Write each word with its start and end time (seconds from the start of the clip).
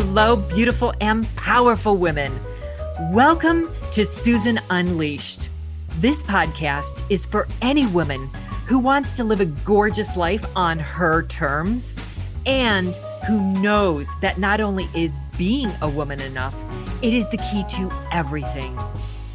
Hello, 0.00 0.36
beautiful 0.36 0.94
and 1.00 1.26
powerful 1.34 1.96
women. 1.96 2.32
Welcome 3.10 3.68
to 3.90 4.06
Susan 4.06 4.60
Unleashed. 4.70 5.48
This 5.96 6.22
podcast 6.22 7.02
is 7.10 7.26
for 7.26 7.48
any 7.62 7.84
woman 7.84 8.30
who 8.68 8.78
wants 8.78 9.16
to 9.16 9.24
live 9.24 9.40
a 9.40 9.46
gorgeous 9.46 10.16
life 10.16 10.46
on 10.54 10.78
her 10.78 11.24
terms 11.24 11.98
and 12.46 12.94
who 13.26 13.40
knows 13.60 14.08
that 14.20 14.38
not 14.38 14.60
only 14.60 14.88
is 14.94 15.18
being 15.36 15.72
a 15.82 15.88
woman 15.88 16.20
enough, 16.20 16.54
it 17.02 17.12
is 17.12 17.28
the 17.30 17.38
key 17.38 17.64
to 17.70 17.90
everything. 18.12 18.78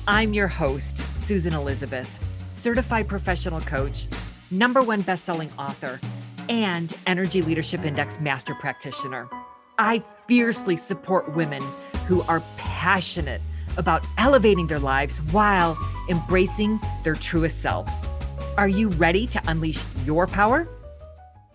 I'm 0.08 0.34
your 0.34 0.48
host, 0.48 1.00
Susan 1.14 1.54
Elizabeth, 1.54 2.10
certified 2.48 3.10
professional 3.10 3.60
coach, 3.60 4.08
number 4.50 4.82
one 4.82 5.02
best-selling 5.02 5.52
author, 5.60 6.00
and 6.48 6.96
Energy 7.06 7.42
Leadership 7.42 7.84
Index 7.84 8.22
master 8.22 8.56
practitioner. 8.56 9.28
I 9.78 10.04
fiercely 10.28 10.78
support 10.78 11.36
women 11.36 11.64
who 12.06 12.22
are 12.24 12.44
passionate 12.58 13.42
about 13.76 14.06
elevating 14.20 14.68
their 14.68 14.78
lives 14.78 15.20
while 15.32 15.76
embracing 16.10 16.80
their 17.04 17.16
truest 17.16 17.60
selves. 17.60 18.06
Are 18.56 18.68
you 18.68 18.90
ready 18.90 19.26
to 19.28 19.42
unleash 19.48 19.84
your 20.06 20.28
power? 20.28 20.68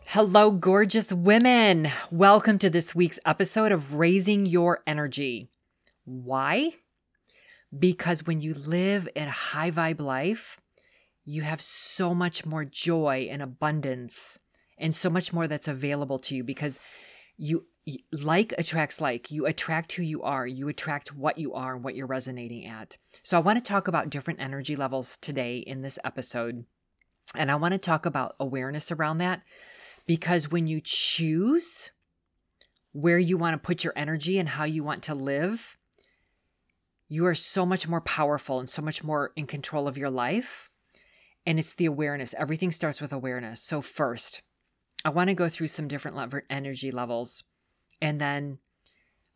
Hello, 0.04 0.50
gorgeous 0.50 1.12
women. 1.12 1.92
Welcome 2.10 2.58
to 2.58 2.70
this 2.70 2.92
week's 2.92 3.20
episode 3.24 3.70
of 3.70 3.94
Raising 3.94 4.46
Your 4.46 4.82
Energy. 4.84 5.48
Why? 6.04 6.72
Because 7.78 8.26
when 8.26 8.40
you 8.40 8.54
live 8.54 9.08
a 9.14 9.26
high 9.26 9.70
vibe 9.70 10.00
life, 10.00 10.58
you 11.24 11.42
have 11.42 11.60
so 11.60 12.14
much 12.16 12.44
more 12.44 12.64
joy 12.64 13.28
and 13.30 13.42
abundance 13.42 14.40
and 14.76 14.92
so 14.92 15.08
much 15.08 15.32
more 15.32 15.46
that's 15.46 15.68
available 15.68 16.18
to 16.18 16.34
you 16.34 16.42
because 16.42 16.80
you 17.36 17.66
like 18.12 18.52
attracts 18.58 19.00
like 19.00 19.30
you 19.30 19.46
attract 19.46 19.92
who 19.92 20.02
you 20.02 20.22
are 20.22 20.46
you 20.46 20.68
attract 20.68 21.14
what 21.14 21.38
you 21.38 21.54
are 21.54 21.74
and 21.74 21.84
what 21.84 21.94
you're 21.94 22.06
resonating 22.06 22.66
at. 22.66 22.96
So 23.22 23.36
i 23.36 23.40
want 23.40 23.62
to 23.62 23.68
talk 23.68 23.88
about 23.88 24.10
different 24.10 24.40
energy 24.40 24.76
levels 24.76 25.16
today 25.16 25.58
in 25.58 25.82
this 25.82 25.98
episode 26.04 26.64
and 27.34 27.50
i 27.50 27.56
want 27.56 27.72
to 27.72 27.78
talk 27.78 28.06
about 28.06 28.34
awareness 28.40 28.90
around 28.90 29.18
that 29.18 29.42
because 30.06 30.50
when 30.50 30.66
you 30.66 30.80
choose 30.82 31.90
where 32.92 33.18
you 33.18 33.36
want 33.36 33.54
to 33.54 33.66
put 33.66 33.84
your 33.84 33.92
energy 33.96 34.38
and 34.38 34.48
how 34.50 34.64
you 34.64 34.82
want 34.82 35.02
to 35.04 35.14
live 35.14 35.76
you 37.08 37.24
are 37.26 37.34
so 37.34 37.64
much 37.64 37.88
more 37.88 38.02
powerful 38.02 38.58
and 38.58 38.68
so 38.68 38.82
much 38.82 39.02
more 39.02 39.32
in 39.34 39.46
control 39.46 39.88
of 39.88 39.96
your 39.96 40.10
life 40.10 40.68
and 41.46 41.58
it's 41.58 41.74
the 41.74 41.86
awareness. 41.86 42.34
Everything 42.36 42.70
starts 42.70 43.00
with 43.00 43.10
awareness. 43.10 43.62
So 43.62 43.80
first 43.80 44.42
I 45.04 45.10
want 45.10 45.28
to 45.28 45.34
go 45.34 45.48
through 45.48 45.68
some 45.68 45.88
different 45.88 46.44
energy 46.50 46.90
levels. 46.90 47.44
And 48.00 48.20
then 48.20 48.58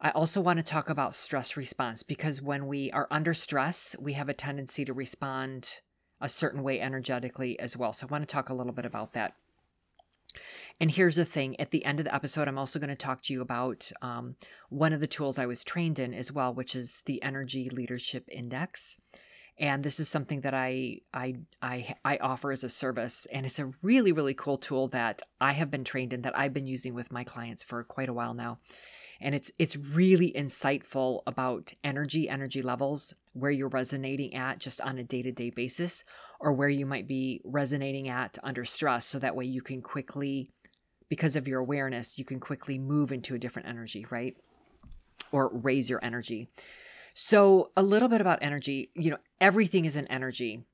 I 0.00 0.10
also 0.10 0.40
want 0.40 0.58
to 0.58 0.62
talk 0.64 0.88
about 0.88 1.14
stress 1.14 1.56
response 1.56 2.02
because 2.02 2.42
when 2.42 2.66
we 2.66 2.90
are 2.90 3.06
under 3.10 3.34
stress, 3.34 3.94
we 3.98 4.14
have 4.14 4.28
a 4.28 4.34
tendency 4.34 4.84
to 4.84 4.92
respond 4.92 5.80
a 6.20 6.28
certain 6.28 6.62
way 6.62 6.80
energetically 6.80 7.58
as 7.58 7.76
well. 7.76 7.92
So 7.92 8.06
I 8.06 8.12
want 8.12 8.22
to 8.22 8.32
talk 8.32 8.48
a 8.48 8.54
little 8.54 8.72
bit 8.72 8.84
about 8.84 9.12
that. 9.12 9.34
And 10.80 10.90
here's 10.90 11.16
the 11.16 11.24
thing 11.24 11.58
at 11.60 11.70
the 11.70 11.84
end 11.84 12.00
of 12.00 12.04
the 12.04 12.14
episode, 12.14 12.48
I'm 12.48 12.58
also 12.58 12.78
going 12.78 12.90
to 12.90 12.96
talk 12.96 13.22
to 13.22 13.32
you 13.32 13.42
about 13.42 13.90
um, 14.00 14.36
one 14.70 14.92
of 14.92 15.00
the 15.00 15.06
tools 15.06 15.38
I 15.38 15.46
was 15.46 15.62
trained 15.62 15.98
in 15.98 16.14
as 16.14 16.32
well, 16.32 16.54
which 16.54 16.74
is 16.74 17.02
the 17.06 17.22
Energy 17.22 17.68
Leadership 17.68 18.24
Index 18.30 18.98
and 19.58 19.84
this 19.84 20.00
is 20.00 20.08
something 20.08 20.40
that 20.42 20.54
I 20.54 21.00
I 21.12 21.36
I 21.60 21.94
I 22.04 22.16
offer 22.18 22.52
as 22.52 22.64
a 22.64 22.68
service 22.68 23.26
and 23.32 23.44
it's 23.44 23.58
a 23.58 23.72
really 23.82 24.12
really 24.12 24.34
cool 24.34 24.58
tool 24.58 24.88
that 24.88 25.22
I 25.40 25.52
have 25.52 25.70
been 25.70 25.84
trained 25.84 26.12
in 26.12 26.22
that 26.22 26.38
I've 26.38 26.54
been 26.54 26.66
using 26.66 26.94
with 26.94 27.12
my 27.12 27.24
clients 27.24 27.62
for 27.62 27.82
quite 27.84 28.08
a 28.08 28.14
while 28.14 28.34
now. 28.34 28.58
And 29.20 29.34
it's 29.34 29.52
it's 29.58 29.76
really 29.76 30.32
insightful 30.36 31.22
about 31.26 31.72
energy 31.84 32.28
energy 32.28 32.62
levels 32.62 33.14
where 33.34 33.50
you're 33.50 33.68
resonating 33.68 34.34
at 34.34 34.58
just 34.58 34.80
on 34.80 34.98
a 34.98 35.04
day-to-day 35.04 35.50
basis 35.50 36.04
or 36.40 36.52
where 36.52 36.68
you 36.68 36.84
might 36.84 37.06
be 37.06 37.40
resonating 37.44 38.08
at 38.08 38.36
under 38.42 38.64
stress 38.64 39.06
so 39.06 39.18
that 39.18 39.36
way 39.36 39.44
you 39.44 39.62
can 39.62 39.80
quickly 39.80 40.50
because 41.08 41.36
of 41.36 41.46
your 41.46 41.60
awareness 41.60 42.18
you 42.18 42.24
can 42.24 42.40
quickly 42.40 42.78
move 42.78 43.12
into 43.12 43.34
a 43.34 43.38
different 43.38 43.68
energy, 43.68 44.06
right? 44.10 44.36
Or 45.30 45.50
raise 45.52 45.88
your 45.88 46.04
energy. 46.04 46.48
So, 47.14 47.70
a 47.76 47.82
little 47.82 48.08
bit 48.08 48.20
about 48.20 48.38
energy. 48.42 48.90
You 48.94 49.10
know, 49.12 49.18
everything 49.40 49.84
is 49.84 49.96
an 49.96 50.06
energy, 50.08 50.64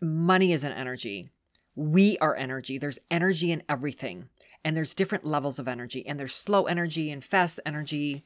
money 0.00 0.52
is 0.52 0.64
an 0.64 0.72
energy. 0.72 1.30
We 1.74 2.18
are 2.18 2.34
energy. 2.34 2.78
There's 2.78 2.98
energy 3.10 3.52
in 3.52 3.62
everything. 3.68 4.28
And 4.64 4.76
there's 4.76 4.94
different 4.94 5.24
levels 5.24 5.60
of 5.60 5.68
energy, 5.68 6.04
and 6.06 6.18
there's 6.18 6.34
slow 6.34 6.64
energy 6.64 7.12
and 7.12 7.22
fast 7.22 7.60
energy, 7.64 8.24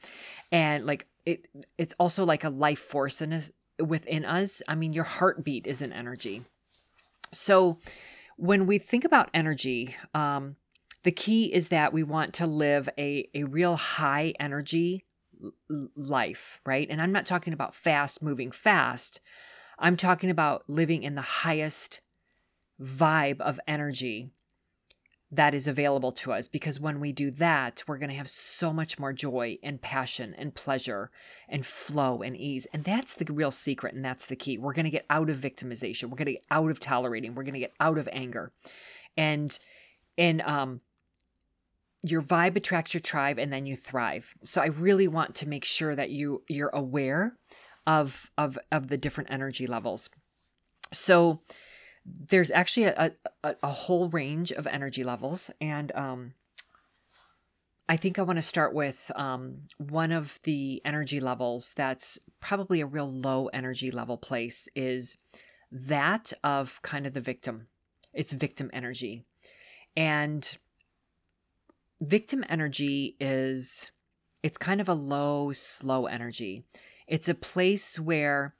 and 0.50 0.86
like 0.86 1.06
it. 1.26 1.46
It's 1.76 1.94
also 1.98 2.24
like 2.24 2.44
a 2.44 2.48
life 2.48 2.78
force 2.78 3.20
in 3.20 3.34
us, 3.34 3.52
within 3.78 4.24
us. 4.24 4.62
I 4.66 4.74
mean, 4.74 4.94
your 4.94 5.04
heartbeat 5.04 5.66
is 5.66 5.82
an 5.82 5.92
energy. 5.92 6.42
So, 7.32 7.78
when 8.36 8.66
we 8.66 8.78
think 8.78 9.04
about 9.04 9.28
energy, 9.34 9.94
um, 10.14 10.56
the 11.02 11.12
key 11.12 11.52
is 11.52 11.68
that 11.68 11.92
we 11.92 12.02
want 12.02 12.32
to 12.34 12.46
live 12.46 12.88
a, 12.96 13.28
a 13.34 13.44
real 13.44 13.76
high 13.76 14.34
energy 14.40 15.04
life, 15.96 16.60
right? 16.64 16.86
And 16.90 17.00
I'm 17.00 17.12
not 17.12 17.26
talking 17.26 17.52
about 17.52 17.74
fast 17.74 18.22
moving 18.22 18.50
fast. 18.50 19.20
I'm 19.78 19.96
talking 19.96 20.30
about 20.30 20.64
living 20.68 21.02
in 21.02 21.14
the 21.14 21.22
highest 21.22 22.00
vibe 22.80 23.40
of 23.40 23.60
energy 23.66 24.30
that 25.34 25.54
is 25.54 25.66
available 25.66 26.12
to 26.12 26.30
us 26.30 26.46
because 26.46 26.78
when 26.78 27.00
we 27.00 27.10
do 27.10 27.30
that, 27.30 27.82
we're 27.86 27.96
going 27.96 28.10
to 28.10 28.16
have 28.16 28.28
so 28.28 28.70
much 28.70 28.98
more 28.98 29.14
joy 29.14 29.58
and 29.62 29.80
passion 29.80 30.34
and 30.36 30.54
pleasure 30.54 31.10
and 31.48 31.64
flow 31.64 32.20
and 32.20 32.36
ease. 32.36 32.66
And 32.74 32.84
that's 32.84 33.14
the 33.14 33.32
real 33.32 33.50
secret 33.50 33.94
and 33.94 34.04
that's 34.04 34.26
the 34.26 34.36
key. 34.36 34.58
We're 34.58 34.74
going 34.74 34.84
to 34.84 34.90
get 34.90 35.06
out 35.08 35.30
of 35.30 35.38
victimization. 35.38 36.04
We're 36.04 36.18
going 36.18 36.26
to 36.26 36.32
get 36.32 36.44
out 36.50 36.70
of 36.70 36.80
tolerating. 36.80 37.34
We're 37.34 37.44
going 37.44 37.54
to 37.54 37.60
get 37.60 37.72
out 37.80 37.96
of 37.96 38.10
anger. 38.12 38.52
And 39.16 39.58
and 40.18 40.42
um 40.42 40.80
your 42.02 42.22
vibe 42.22 42.56
attracts 42.56 42.94
your 42.94 43.00
tribe 43.00 43.38
and 43.38 43.52
then 43.52 43.66
you 43.66 43.76
thrive 43.76 44.34
so 44.44 44.60
i 44.60 44.66
really 44.66 45.08
want 45.08 45.34
to 45.34 45.48
make 45.48 45.64
sure 45.64 45.94
that 45.94 46.10
you 46.10 46.42
you're 46.48 46.70
aware 46.70 47.36
of 47.86 48.30
of 48.36 48.58
of 48.70 48.88
the 48.88 48.96
different 48.96 49.30
energy 49.30 49.66
levels 49.66 50.10
so 50.92 51.40
there's 52.04 52.50
actually 52.50 52.86
a, 52.86 53.12
a, 53.44 53.54
a 53.62 53.70
whole 53.70 54.08
range 54.08 54.50
of 54.52 54.66
energy 54.66 55.04
levels 55.04 55.50
and 55.60 55.92
um 55.94 56.34
I 57.88 57.96
think 57.96 58.18
I 58.18 58.22
want 58.22 58.36
to 58.36 58.42
start 58.42 58.72
with 58.72 59.10
um, 59.16 59.62
one 59.76 60.12
of 60.12 60.38
the 60.44 60.80
energy 60.84 61.20
levels 61.20 61.74
that's 61.74 62.18
probably 62.40 62.80
a 62.80 62.86
real 62.86 63.10
low 63.10 63.48
energy 63.48 63.90
level 63.90 64.16
place 64.16 64.68
is 64.74 65.18
that 65.70 66.32
of 66.44 66.80
kind 66.82 67.06
of 67.06 67.12
the 67.12 67.20
victim. 67.20 67.66
It's 68.14 68.32
victim 68.32 68.70
energy. 68.72 69.24
And 69.96 70.56
victim 72.02 72.44
energy 72.48 73.16
is 73.20 73.90
it's 74.42 74.58
kind 74.58 74.80
of 74.80 74.88
a 74.88 74.94
low 74.94 75.52
slow 75.52 76.06
energy. 76.06 76.64
It's 77.06 77.28
a 77.28 77.34
place 77.34 77.98
where 77.98 78.54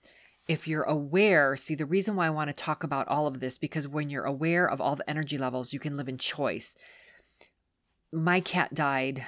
if 0.48 0.66
you're 0.66 0.82
aware 0.82 1.56
see 1.56 1.74
the 1.74 1.86
reason 1.86 2.16
why 2.16 2.26
i 2.26 2.30
want 2.30 2.48
to 2.48 2.52
talk 2.52 2.82
about 2.82 3.06
all 3.06 3.28
of 3.28 3.38
this 3.38 3.58
because 3.58 3.86
when 3.86 4.10
you're 4.10 4.24
aware 4.24 4.68
of 4.68 4.80
all 4.80 4.96
the 4.96 5.08
energy 5.08 5.38
levels 5.38 5.72
you 5.72 5.78
can 5.78 5.96
live 5.96 6.08
in 6.08 6.18
choice. 6.18 6.74
My 8.12 8.40
cat 8.40 8.74
died 8.74 9.24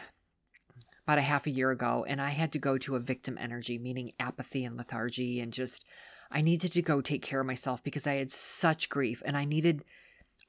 about 1.06 1.18
a 1.18 1.22
half 1.22 1.46
a 1.46 1.50
year 1.50 1.70
ago 1.70 2.04
and 2.08 2.20
i 2.20 2.30
had 2.30 2.52
to 2.52 2.58
go 2.58 2.78
to 2.78 2.96
a 2.96 3.00
victim 3.00 3.38
energy 3.40 3.78
meaning 3.78 4.12
apathy 4.18 4.64
and 4.64 4.76
lethargy 4.76 5.40
and 5.40 5.52
just 5.52 5.84
i 6.30 6.40
needed 6.40 6.72
to 6.72 6.82
go 6.82 7.00
take 7.00 7.22
care 7.22 7.40
of 7.40 7.46
myself 7.46 7.82
because 7.82 8.06
i 8.06 8.14
had 8.14 8.30
such 8.30 8.88
grief 8.88 9.22
and 9.24 9.36
i 9.36 9.44
needed 9.44 9.84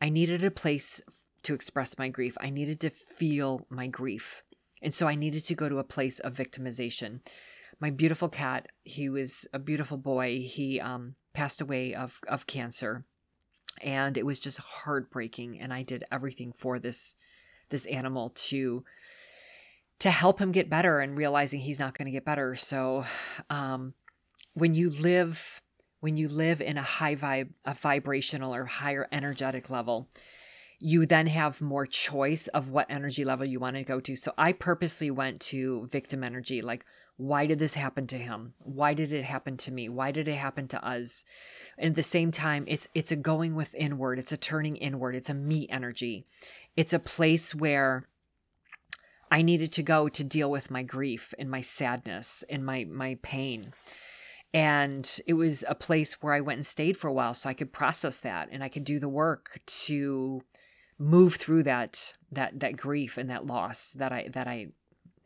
i 0.01 0.09
needed 0.09 0.43
a 0.43 0.51
place 0.51 1.01
to 1.45 1.53
express 1.53 1.97
my 1.97 2.09
grief. 2.09 2.37
I 2.39 2.49
needed 2.49 2.79
to 2.81 2.89
feel 2.89 3.65
my 3.69 3.87
grief. 3.87 4.43
And 4.81 4.93
so 4.93 5.07
I 5.07 5.15
needed 5.15 5.45
to 5.45 5.55
go 5.55 5.69
to 5.69 5.79
a 5.79 5.83
place 5.83 6.19
of 6.19 6.35
victimization. 6.35 7.21
My 7.79 7.89
beautiful 7.89 8.29
cat, 8.29 8.67
he 8.83 9.09
was 9.09 9.47
a 9.53 9.59
beautiful 9.59 9.97
boy. 9.97 10.39
He 10.39 10.79
um, 10.79 11.15
passed 11.33 11.61
away 11.61 11.93
of, 11.93 12.19
of 12.27 12.47
cancer. 12.47 13.05
And 13.81 14.17
it 14.17 14.25
was 14.25 14.39
just 14.39 14.59
heartbreaking. 14.59 15.59
And 15.59 15.73
I 15.73 15.83
did 15.83 16.03
everything 16.11 16.53
for 16.55 16.79
this 16.79 17.15
this 17.69 17.85
animal 17.85 18.29
to 18.35 18.83
to 19.99 20.11
help 20.11 20.39
him 20.39 20.51
get 20.51 20.69
better 20.69 20.99
and 20.99 21.17
realizing 21.17 21.59
he's 21.59 21.79
not 21.79 21.97
going 21.97 22.05
to 22.05 22.11
get 22.11 22.25
better. 22.25 22.55
So 22.55 23.05
um, 23.49 23.93
when 24.53 24.73
you 24.75 24.89
live 24.89 25.61
when 25.99 26.17
you 26.17 26.27
live 26.29 26.61
in 26.61 26.77
a 26.77 26.83
high 26.83 27.15
vibe 27.15 27.49
a 27.65 27.73
vibrational 27.73 28.53
or 28.53 28.65
higher 28.65 29.07
energetic 29.11 29.69
level, 29.69 30.09
you 30.79 31.05
then 31.05 31.27
have 31.27 31.61
more 31.61 31.85
choice 31.85 32.47
of 32.47 32.69
what 32.69 32.87
energy 32.89 33.23
level 33.23 33.47
you 33.47 33.59
want 33.59 33.75
to 33.75 33.83
go 33.83 33.99
to. 33.99 34.15
So 34.15 34.33
I 34.37 34.51
purposely 34.51 35.11
went 35.11 35.39
to 35.41 35.87
victim 35.87 36.23
energy 36.23 36.61
like 36.61 36.85
why 37.17 37.45
did 37.45 37.59
this 37.59 37.73
happen 37.73 38.07
to 38.07 38.17
him? 38.17 38.53
Why 38.59 38.93
did 38.93 39.13
it 39.13 39.23
happen 39.23 39.55
to 39.57 39.71
me? 39.71 39.87
Why 39.87 40.11
did 40.11 40.27
it 40.27 40.35
happen 40.35 40.67
to 40.69 40.85
us? 40.85 41.23
And 41.77 41.91
at 41.91 41.95
the 41.95 42.03
same 42.03 42.31
time, 42.31 42.65
it's 42.67 42.87
it's 42.93 43.11
a 43.11 43.15
going 43.15 43.55
with 43.55 43.73
inward, 43.75 44.19
it's 44.19 44.31
a 44.31 44.37
turning 44.37 44.75
inward, 44.75 45.15
it's 45.15 45.29
a 45.29 45.33
me 45.33 45.67
energy. 45.69 46.25
It's 46.75 46.93
a 46.93 46.99
place 46.99 47.55
where 47.55 48.05
I 49.31 49.41
needed 49.41 49.71
to 49.73 49.83
go 49.83 50.09
to 50.09 50.23
deal 50.23 50.51
with 50.51 50.69
my 50.69 50.83
grief 50.83 51.33
and 51.39 51.49
my 51.49 51.61
sadness 51.61 52.43
and 52.49 52.65
my 52.65 52.85
my 52.85 53.17
pain. 53.21 53.73
And 54.53 55.19
it 55.27 55.33
was 55.33 55.65
a 55.67 55.75
place 55.75 56.21
where 56.21 56.33
I 56.33 56.41
went 56.41 56.57
and 56.57 56.65
stayed 56.65 56.95
for 56.97 57.07
a 57.07 57.13
while 57.13 57.33
so 57.33 57.49
I 57.49 57.53
could 57.53 57.73
process 57.73 58.19
that 58.21 58.49
and 58.51 58.63
I 58.63 58.69
could 58.69 58.85
do 58.85 58.99
the 58.99 59.09
work 59.09 59.59
to 59.65 60.41
move 60.97 61.35
through 61.35 61.63
that 61.63 62.13
that 62.31 62.59
that 62.59 62.77
grief 62.77 63.17
and 63.17 63.29
that 63.29 63.45
loss 63.45 63.91
that 63.91 64.11
I 64.11 64.29
that 64.31 64.47
I 64.47 64.67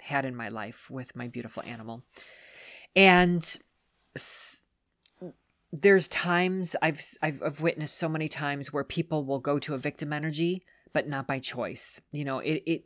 had 0.02 0.26
in 0.26 0.36
my 0.36 0.50
life 0.50 0.90
with 0.90 1.16
my 1.16 1.28
beautiful 1.28 1.64
animal. 1.64 2.04
And 2.96 3.44
s- 4.16 4.64
there's 5.72 6.08
times 6.08 6.76
I've, 6.82 7.02
I've 7.22 7.44
I've 7.44 7.62
witnessed 7.62 7.98
so 7.98 8.10
many 8.10 8.28
times 8.28 8.74
where 8.74 8.84
people 8.84 9.24
will 9.24 9.40
go 9.40 9.60
to 9.60 9.76
a 9.76 9.78
victim 9.78 10.12
energy 10.14 10.64
but 10.94 11.08
not 11.08 11.28
by 11.28 11.40
choice. 11.40 12.02
You 12.12 12.26
know, 12.26 12.40
it 12.40 12.64
it 12.66 12.86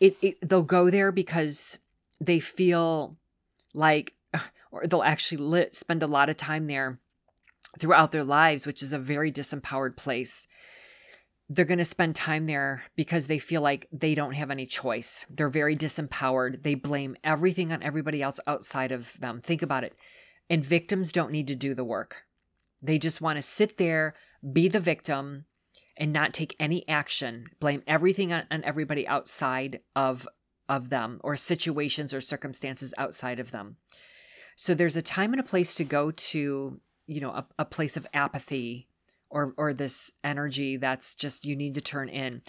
it, 0.00 0.16
it 0.22 0.48
they'll 0.48 0.62
go 0.62 0.90
there 0.90 1.12
because 1.12 1.78
they 2.20 2.40
feel 2.40 3.16
like 3.74 4.14
or 4.70 4.86
they'll 4.86 5.02
actually 5.02 5.38
lit, 5.38 5.74
spend 5.74 6.02
a 6.02 6.06
lot 6.06 6.28
of 6.28 6.36
time 6.36 6.66
there 6.66 6.98
throughout 7.78 8.12
their 8.12 8.24
lives, 8.24 8.66
which 8.66 8.82
is 8.82 8.92
a 8.92 8.98
very 8.98 9.32
disempowered 9.32 9.96
place. 9.96 10.46
They're 11.54 11.66
going 11.66 11.78
to 11.78 11.84
spend 11.84 12.16
time 12.16 12.46
there 12.46 12.82
because 12.96 13.26
they 13.26 13.38
feel 13.38 13.60
like 13.60 13.86
they 13.92 14.14
don't 14.14 14.32
have 14.32 14.50
any 14.50 14.64
choice. 14.64 15.26
They're 15.28 15.50
very 15.50 15.76
disempowered. 15.76 16.62
They 16.62 16.74
blame 16.74 17.14
everything 17.22 17.72
on 17.72 17.82
everybody 17.82 18.22
else 18.22 18.40
outside 18.46 18.90
of 18.90 19.18
them. 19.20 19.42
Think 19.42 19.60
about 19.60 19.84
it. 19.84 19.94
And 20.48 20.64
victims 20.64 21.12
don't 21.12 21.30
need 21.30 21.48
to 21.48 21.54
do 21.54 21.74
the 21.74 21.84
work. 21.84 22.22
They 22.80 22.98
just 22.98 23.20
want 23.20 23.36
to 23.36 23.42
sit 23.42 23.76
there, 23.76 24.14
be 24.50 24.68
the 24.68 24.80
victim, 24.80 25.44
and 25.98 26.10
not 26.10 26.32
take 26.32 26.56
any 26.58 26.88
action, 26.88 27.48
blame 27.60 27.82
everything 27.86 28.32
on, 28.32 28.44
on 28.50 28.64
everybody 28.64 29.06
outside 29.06 29.80
of 29.94 30.26
of 30.68 30.88
them 30.88 31.20
or 31.22 31.36
situations 31.36 32.14
or 32.14 32.20
circumstances 32.22 32.94
outside 32.96 33.38
of 33.40 33.50
them. 33.50 33.76
So 34.56 34.72
there's 34.74 34.96
a 34.96 35.02
time 35.02 35.32
and 35.32 35.40
a 35.40 35.44
place 35.44 35.74
to 35.74 35.84
go 35.84 36.12
to, 36.12 36.80
you 37.06 37.20
know, 37.20 37.30
a, 37.30 37.46
a 37.58 37.64
place 37.66 37.98
of 37.98 38.06
apathy 38.14 38.88
or 39.32 39.54
or 39.56 39.72
this 39.72 40.12
energy 40.22 40.76
that's 40.76 41.14
just 41.14 41.44
you 41.44 41.56
need 41.56 41.74
to 41.74 41.80
turn 41.80 42.08
in. 42.08 42.42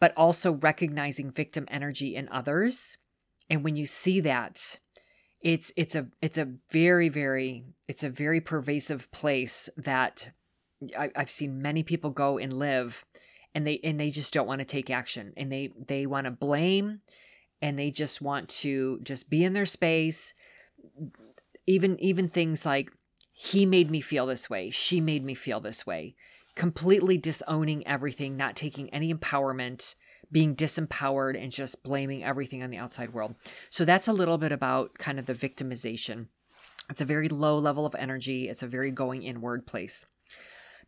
But 0.00 0.12
also 0.16 0.52
recognizing 0.52 1.30
victim 1.30 1.66
energy 1.70 2.14
in 2.14 2.28
others. 2.28 2.98
And 3.48 3.64
when 3.64 3.76
you 3.76 3.86
see 3.86 4.20
that, 4.20 4.78
it's 5.40 5.72
it's 5.76 5.94
a 5.94 6.08
it's 6.20 6.38
a 6.38 6.48
very 6.70 7.08
very 7.08 7.64
it's 7.88 8.04
a 8.04 8.10
very 8.10 8.40
pervasive 8.40 9.10
place 9.10 9.68
that 9.76 10.30
I, 10.98 11.10
I've 11.16 11.30
seen 11.30 11.62
many 11.62 11.82
people 11.82 12.10
go 12.10 12.38
and 12.38 12.52
live 12.52 13.04
and 13.54 13.66
they 13.66 13.80
and 13.82 13.98
they 13.98 14.10
just 14.10 14.32
don't 14.32 14.46
want 14.46 14.60
to 14.60 14.64
take 14.64 14.90
action 14.90 15.32
and 15.36 15.50
they 15.50 15.70
they 15.88 16.06
want 16.06 16.26
to 16.26 16.30
blame 16.30 17.00
and 17.60 17.78
they 17.78 17.90
just 17.90 18.20
want 18.20 18.48
to 18.48 19.00
just 19.02 19.30
be 19.30 19.44
in 19.44 19.52
their 19.52 19.66
space 19.66 20.34
even 21.66 21.98
even 22.00 22.28
things 22.28 22.66
like 22.66 22.90
he 23.42 23.66
made 23.66 23.90
me 23.90 24.00
feel 24.00 24.26
this 24.26 24.48
way 24.48 24.70
she 24.70 25.00
made 25.00 25.24
me 25.24 25.34
feel 25.34 25.60
this 25.60 25.84
way 25.84 26.14
completely 26.54 27.18
disowning 27.18 27.84
everything 27.86 28.36
not 28.36 28.54
taking 28.54 28.88
any 28.90 29.12
empowerment 29.12 29.94
being 30.30 30.54
disempowered 30.54 31.40
and 31.42 31.50
just 31.50 31.82
blaming 31.82 32.22
everything 32.22 32.62
on 32.62 32.70
the 32.70 32.78
outside 32.78 33.12
world 33.12 33.34
so 33.68 33.84
that's 33.84 34.08
a 34.08 34.12
little 34.12 34.38
bit 34.38 34.52
about 34.52 34.96
kind 34.98 35.18
of 35.18 35.26
the 35.26 35.34
victimization 35.34 36.26
it's 36.88 37.00
a 37.00 37.06
very 37.06 37.28
low 37.28 37.58
level 37.58 37.84
of 37.84 37.96
energy 37.96 38.48
it's 38.48 38.62
a 38.62 38.66
very 38.66 38.92
going 38.92 39.22
inward 39.22 39.66
place 39.66 40.06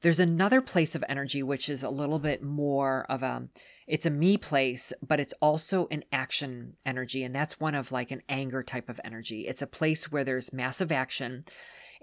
there's 0.03 0.21
another 0.21 0.61
place 0.61 0.95
of 0.95 1.05
energy 1.09 1.43
which 1.43 1.69
is 1.69 1.83
a 1.83 1.91
little 1.91 2.19
bit 2.19 2.43
more 2.43 3.05
of 3.09 3.23
a 3.23 3.49
it's 3.87 4.07
a 4.07 4.11
me 4.11 4.39
place, 4.39 4.93
but 5.07 5.21
it's 5.21 5.35
also 5.43 5.89
an 5.91 6.05
action 6.11 6.73
energy. 6.87 7.23
And 7.23 7.35
that's 7.35 7.61
one 7.61 7.75
of 7.75 7.93
like 7.93 8.11
an 8.11 8.23
anger 8.29 8.63
type 8.63 8.89
of 8.89 9.01
energy. 9.05 9.47
It's 9.47 9.61
a 9.61 9.67
place 9.67 10.11
where 10.11 10.25
there's 10.25 10.55
massive 10.55 10.91
action. 10.91 11.45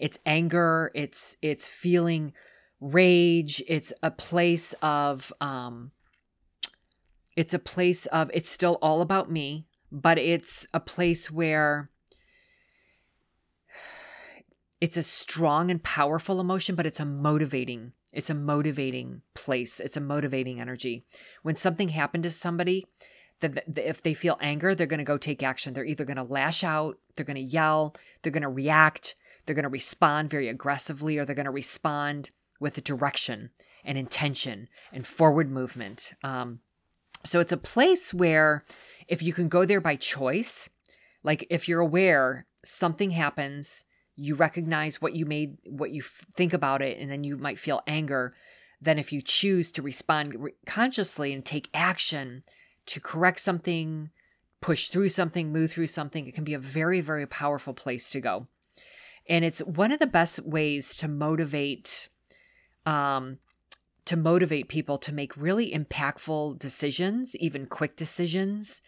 It's 0.01 0.19
anger. 0.25 0.91
It's, 0.93 1.37
it's 1.41 1.67
feeling 1.67 2.33
rage. 2.79 3.63
It's 3.67 3.93
a 4.03 4.11
place 4.11 4.73
of, 4.81 5.31
um, 5.39 5.91
it's 7.35 7.53
a 7.53 7.59
place 7.59 8.05
of, 8.07 8.29
it's 8.33 8.49
still 8.49 8.77
all 8.81 9.01
about 9.01 9.31
me, 9.31 9.67
but 9.91 10.17
it's 10.17 10.67
a 10.73 10.79
place 10.79 11.29
where 11.29 11.89
it's 14.81 14.97
a 14.97 15.03
strong 15.03 15.71
and 15.71 15.81
powerful 15.81 16.39
emotion, 16.39 16.75
but 16.75 16.85
it's 16.85 16.99
a 16.99 17.05
motivating 17.05 17.93
it's 18.11 18.29
a 18.29 18.35
motivating 18.35 19.21
place. 19.33 19.79
It's 19.79 19.97
a 19.97 20.01
motivating 20.01 20.59
energy. 20.59 21.05
When 21.43 21.55
something 21.55 21.89
happened 21.89 22.23
to 22.23 22.31
somebody, 22.31 22.85
that 23.39 23.63
if 23.77 24.03
they 24.03 24.13
feel 24.13 24.37
anger, 24.41 24.75
they're 24.75 24.87
going 24.87 24.99
to 24.99 25.03
go 25.03 25.17
take 25.17 25.41
action. 25.41 25.73
They're 25.73 25.85
either 25.85 26.05
going 26.05 26.17
to 26.17 26.23
lash 26.23 26.63
out, 26.63 26.97
they're 27.15 27.25
going 27.25 27.35
to 27.35 27.41
yell, 27.41 27.95
they're 28.21 28.31
going 28.31 28.43
to 28.43 28.49
react, 28.49 29.15
they're 29.45 29.55
going 29.55 29.63
to 29.63 29.69
respond 29.69 30.29
very 30.29 30.47
aggressively, 30.47 31.17
or 31.17 31.25
they're 31.25 31.35
going 31.35 31.45
to 31.45 31.51
respond 31.51 32.31
with 32.59 32.77
a 32.77 32.81
direction 32.81 33.49
and 33.83 33.97
intention 33.97 34.67
and 34.93 35.05
forward 35.07 35.49
movement. 35.49 36.13
Um, 36.23 36.59
so 37.25 37.39
it's 37.39 37.51
a 37.51 37.57
place 37.57 38.13
where 38.13 38.65
if 39.07 39.23
you 39.23 39.33
can 39.33 39.47
go 39.47 39.65
there 39.65 39.81
by 39.81 39.95
choice, 39.95 40.69
like 41.23 41.45
if 41.49 41.67
you're 41.67 41.79
aware 41.79 42.45
something 42.63 43.11
happens 43.11 43.85
you 44.15 44.35
recognize 44.35 45.01
what 45.01 45.15
you 45.15 45.25
made 45.25 45.57
what 45.65 45.91
you 45.91 46.01
f- 46.01 46.25
think 46.33 46.53
about 46.53 46.81
it 46.81 46.99
and 46.99 47.09
then 47.09 47.23
you 47.23 47.37
might 47.37 47.59
feel 47.59 47.81
anger 47.87 48.35
then 48.81 48.99
if 48.99 49.11
you 49.11 49.21
choose 49.21 49.71
to 49.71 49.81
respond 49.81 50.35
re- 50.35 50.53
consciously 50.65 51.33
and 51.33 51.45
take 51.45 51.69
action 51.73 52.41
to 52.85 52.99
correct 52.99 53.39
something 53.39 54.09
push 54.59 54.87
through 54.87 55.09
something 55.09 55.51
move 55.51 55.71
through 55.71 55.87
something 55.87 56.27
it 56.27 56.35
can 56.35 56.43
be 56.43 56.53
a 56.53 56.59
very 56.59 57.01
very 57.01 57.25
powerful 57.25 57.73
place 57.73 58.09
to 58.09 58.19
go 58.19 58.47
and 59.31 59.43
it's 59.43 59.59
one 59.63 59.91
of 59.91 59.99
the 59.99 60.05
best 60.07 60.45
ways 60.45 60.95
to 60.97 61.07
motivate 61.07 62.09
um 62.85 63.37
to 64.05 64.17
motivate 64.17 64.67
people 64.67 64.97
to 64.97 65.13
make 65.13 65.35
really 65.37 65.71
impactful 65.71 66.59
decisions 66.59 67.35
even 67.37 67.65
quick 67.65 67.95
decisions. 67.95 68.81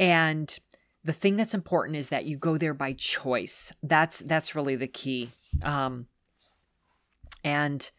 And 0.00 0.58
the 1.04 1.12
thing 1.12 1.36
that's 1.36 1.54
important 1.54 1.96
is 1.96 2.08
that 2.08 2.24
you 2.24 2.38
go 2.38 2.56
there 2.56 2.72
by 2.74 2.94
choice. 2.94 3.72
That's 3.82 4.18
that's 4.20 4.54
really 4.54 4.76
the 4.76 4.86
key. 4.86 5.30
Um 5.62 6.06
and 7.44 7.90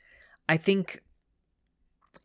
i 0.50 0.58
think 0.58 1.02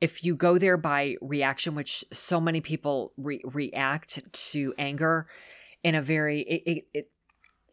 if 0.01 0.25
you 0.25 0.35
go 0.35 0.59
there 0.59 0.77
by 0.77 1.17
reaction 1.21 1.75
which 1.75 2.05
so 2.13 2.41
many 2.41 2.61
people 2.61 3.13
re- 3.17 3.43
react 3.45 4.21
to 4.33 4.75
anger 4.79 5.27
in 5.85 5.95
a 5.95 6.03
very 6.03 6.41
it, 6.41 6.63
it, 6.67 6.85
it, 6.95 7.05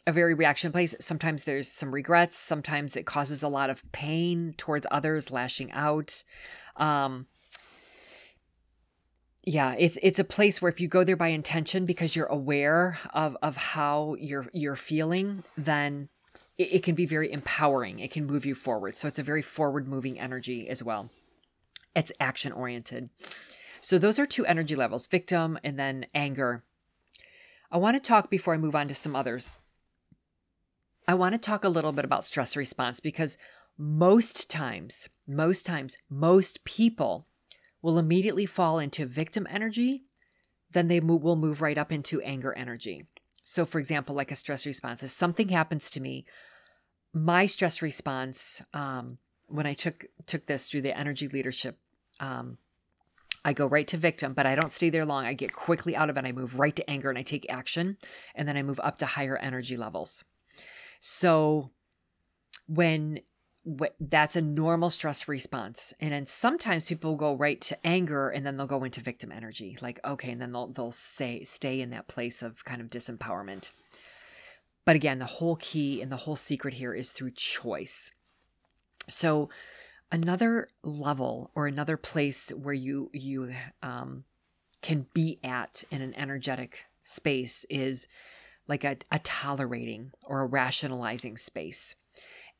a 0.07 0.11
very 0.13 0.33
reaction 0.33 0.71
place. 0.71 0.95
Sometimes 1.01 1.43
there's 1.43 1.67
some 1.67 1.93
regrets. 1.93 2.37
Sometimes 2.37 2.95
it 2.95 3.05
causes 3.05 3.43
a 3.43 3.49
lot 3.49 3.69
of 3.69 3.83
pain 3.91 4.55
towards 4.57 4.87
others 4.89 5.29
lashing 5.29 5.71
out. 5.73 6.23
Um 6.77 7.27
yeah 9.43 9.75
it's 9.79 9.97
it's 10.01 10.19
a 10.19 10.25
place 10.25 10.61
where 10.61 10.69
if 10.69 10.81
you 10.81 10.89
go 10.89 11.05
there 11.05 11.15
by 11.15 11.29
intention 11.29 11.85
because 11.85 12.15
you're 12.15 12.25
aware 12.25 12.99
of 13.13 13.37
of 13.41 13.55
how 13.55 14.15
you're 14.19 14.45
you're 14.51 14.75
feeling 14.75 15.41
then 15.57 16.09
it, 16.57 16.73
it 16.73 16.83
can 16.83 16.95
be 16.95 17.05
very 17.05 17.31
empowering. 17.31 17.99
It 17.99 18.11
can 18.11 18.25
move 18.25 18.45
you 18.45 18.55
forward. 18.55 18.95
So 18.95 19.07
it's 19.07 19.19
a 19.19 19.23
very 19.23 19.41
forward 19.41 19.87
moving 19.87 20.19
energy 20.19 20.69
as 20.69 20.81
well. 20.83 21.09
It's 21.95 22.11
action 22.19 22.51
oriented. 22.51 23.09
So 23.81 23.97
those 23.97 24.19
are 24.19 24.25
two 24.25 24.45
energy 24.45 24.75
levels 24.75 25.07
victim 25.07 25.59
and 25.63 25.77
then 25.77 26.05
anger. 26.13 26.63
I 27.71 27.77
want 27.77 28.01
to 28.01 28.07
talk 28.07 28.29
before 28.29 28.53
i 28.53 28.57
move 28.57 28.75
on 28.75 28.87
to 28.87 28.95
some 28.95 29.15
others 29.15 29.53
i 31.07 31.13
want 31.13 31.33
to 31.33 31.37
talk 31.37 31.63
a 31.63 31.69
little 31.69 31.91
bit 31.91 32.05
about 32.05 32.23
stress 32.23 32.55
response 32.55 32.99
because 32.99 33.37
most 33.77 34.49
times 34.49 35.09
most 35.27 35.65
times 35.65 35.97
most 36.09 36.63
people 36.63 37.27
will 37.81 37.99
immediately 37.99 38.45
fall 38.45 38.79
into 38.79 39.05
victim 39.05 39.47
energy, 39.49 40.03
then 40.71 40.87
they 40.87 40.99
will 40.99 41.35
move 41.35 41.61
right 41.61 41.77
up 41.77 41.91
into 41.91 42.21
anger 42.21 42.53
energy. 42.53 43.05
So, 43.43 43.65
for 43.65 43.79
example, 43.79 44.15
like 44.15 44.31
a 44.31 44.35
stress 44.35 44.65
response, 44.65 45.03
if 45.03 45.11
something 45.11 45.49
happens 45.49 45.89
to 45.91 46.01
me, 46.01 46.25
my 47.13 47.45
stress 47.45 47.81
response 47.81 48.61
um, 48.73 49.17
when 49.47 49.65
I 49.65 49.73
took 49.73 50.05
took 50.25 50.45
this 50.45 50.67
through 50.67 50.81
the 50.81 50.97
energy 50.97 51.27
leadership, 51.27 51.77
um, 52.19 52.57
I 53.45 53.53
go 53.53 53.65
right 53.65 53.87
to 53.87 53.97
victim, 53.97 54.33
but 54.33 54.45
I 54.45 54.55
don't 54.55 54.71
stay 54.71 54.89
there 54.89 55.05
long. 55.05 55.25
I 55.25 55.33
get 55.33 55.53
quickly 55.53 55.95
out 55.95 56.09
of 56.09 56.17
it. 56.17 56.25
I 56.25 56.33
move 56.33 56.59
right 56.59 56.75
to 56.75 56.89
anger 56.89 57.09
and 57.09 57.17
I 57.17 57.23
take 57.23 57.45
action, 57.49 57.97
and 58.35 58.47
then 58.47 58.57
I 58.57 58.63
move 58.63 58.81
up 58.83 58.99
to 58.99 59.05
higher 59.05 59.37
energy 59.37 59.77
levels. 59.77 60.25
So, 60.99 61.71
when 62.67 63.21
that's 63.99 64.37
a 64.37 64.41
normal 64.41 64.89
stress 64.89 65.27
response 65.27 65.93
and 65.99 66.13
then 66.13 66.25
sometimes 66.25 66.87
people 66.87 67.17
go 67.17 67.33
right 67.33 67.59
to 67.59 67.77
anger 67.85 68.29
and 68.29 68.45
then 68.45 68.55
they'll 68.55 68.65
go 68.65 68.85
into 68.85 69.01
victim 69.01 69.29
energy 69.29 69.77
like 69.81 69.99
okay 70.05 70.31
and 70.31 70.41
then 70.41 70.53
they'll 70.53 70.67
they'll 70.67 70.91
say 70.91 71.43
stay 71.43 71.81
in 71.81 71.89
that 71.89 72.07
place 72.07 72.41
of 72.41 72.63
kind 72.63 72.79
of 72.79 72.89
disempowerment. 72.89 73.71
But 74.85 74.95
again 74.95 75.19
the 75.19 75.25
whole 75.25 75.57
key 75.57 76.01
and 76.01 76.09
the 76.09 76.17
whole 76.17 76.37
secret 76.37 76.75
here 76.75 76.93
is 76.93 77.11
through 77.11 77.31
choice. 77.31 78.13
So 79.09 79.49
another 80.13 80.69
level 80.83 81.51
or 81.53 81.67
another 81.67 81.97
place 81.97 82.49
where 82.51 82.73
you 82.73 83.09
you 83.13 83.53
um, 83.83 84.23
can 84.81 85.07
be 85.13 85.39
at 85.43 85.83
in 85.91 86.01
an 86.01 86.13
energetic 86.15 86.85
space 87.03 87.65
is 87.69 88.07
like 88.67 88.83
a, 88.83 88.97
a 89.11 89.19
tolerating 89.19 90.11
or 90.25 90.41
a 90.41 90.45
rationalizing 90.45 91.37
space. 91.37 91.95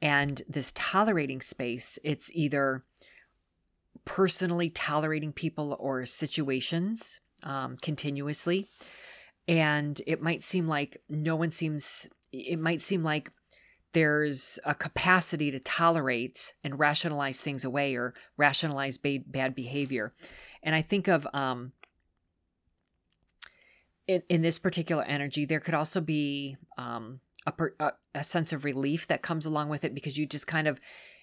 And 0.02 0.42
this 0.48 0.72
tolerating 0.74 1.42
space, 1.42 1.98
it's 2.04 2.30
either 2.34 2.84
personally 4.06 4.70
tolerating 4.70 5.34
people 5.34 5.76
or 5.80 6.06
situations 6.06 7.20
um, 7.44 7.78
continuously. 7.82 8.70
And 9.48 10.00
it 10.06 10.22
might 10.22 10.44
seem 10.44 10.68
like 10.68 10.98
no 11.10 11.36
one 11.36 11.52
seems, 11.52 12.08
it 12.32 12.60
might 12.60 12.82
seem 12.82 13.04
like 13.04 13.32
there's 13.94 14.60
a 14.66 14.76
capacity 14.76 15.50
to 15.52 15.60
tolerate 15.60 16.54
and 16.64 16.78
rationalize 16.78 17.42
things 17.42 17.64
away 17.64 17.96
or 17.96 18.14
rationalize 18.38 18.98
ba- 18.98 19.24
bad 19.26 19.56
behavior. 19.56 20.14
And 20.62 20.76
I 20.76 20.82
think 20.82 21.08
of, 21.08 21.28
um, 21.34 21.72
in, 24.08 24.24
in 24.30 24.42
this 24.42 24.58
particular 24.60 25.04
energy, 25.04 25.46
there 25.46 25.60
could 25.60 25.74
also 25.74 26.02
be 26.02 26.58
um, 26.78 27.20
a, 27.46 27.54
a, 27.80 27.92
a 28.16 28.24
sense 28.24 28.54
of 28.54 28.66
relief 28.66 29.08
that 29.08 29.22
comes 29.22 29.46
along 29.46 29.70
with 29.70 29.84
it 29.84 29.94
because 29.94 30.18
you 30.18 30.26
just 30.26 30.48
kind 30.48 30.68
of 30.68 30.80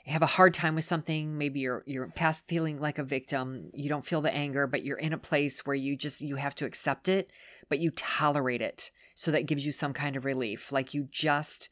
have 0.07 0.23
a 0.23 0.26
hard 0.26 0.53
time 0.53 0.75
with 0.75 0.85
something. 0.85 1.38
Maybe 1.38 1.61
you're 1.61 1.83
you're 1.87 2.09
past 2.09 2.47
feeling 2.47 2.79
like 2.79 2.99
a 2.99 3.05
victim. 3.05 3.71
You 3.73 3.88
don't 3.88 4.05
feel 4.05 4.21
the 4.21 4.35
anger 4.35 4.67
but 4.67 4.85
you're 4.85 4.99
in 4.99 5.12
a 5.12 5.19
place 5.19 5.64
where 5.64 5.76
you 5.76 5.97
just 5.97 6.21
you 6.21 6.37
have 6.37 6.55
to 6.57 6.67
accept 6.67 7.09
it 7.09 7.31
but 7.69 7.79
you 7.79 7.91
tolerate 7.93 8.61
it. 8.61 8.91
So 9.14 9.31
that 9.31 9.47
gives 9.47 9.64
you 9.64 9.73
some 9.73 9.93
kind 9.93 10.17
of 10.17 10.25
relief. 10.25 10.73
Like 10.73 10.93
you 10.93 11.09
just 11.11 11.71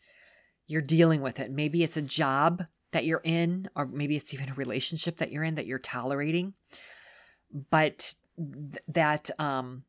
you're 0.66 0.80
dealing 0.80 1.20
with 1.20 1.40
it. 1.40 1.50
Maybe 1.50 1.82
it's 1.82 1.96
a 1.96 2.02
job 2.02 2.64
that 2.92 3.04
you're 3.04 3.22
in 3.24 3.68
or 3.76 3.86
maybe 3.86 4.16
it's 4.16 4.32
even 4.32 4.48
a 4.48 4.54
relationship 4.54 5.18
that 5.18 5.30
you're 5.30 5.44
in 5.44 5.56
that 5.56 5.66
you're 5.66 5.78
tolerating. 5.78 6.54
But 7.70 8.14
th- 8.38 8.82
that 8.88 9.30
um 9.38 9.84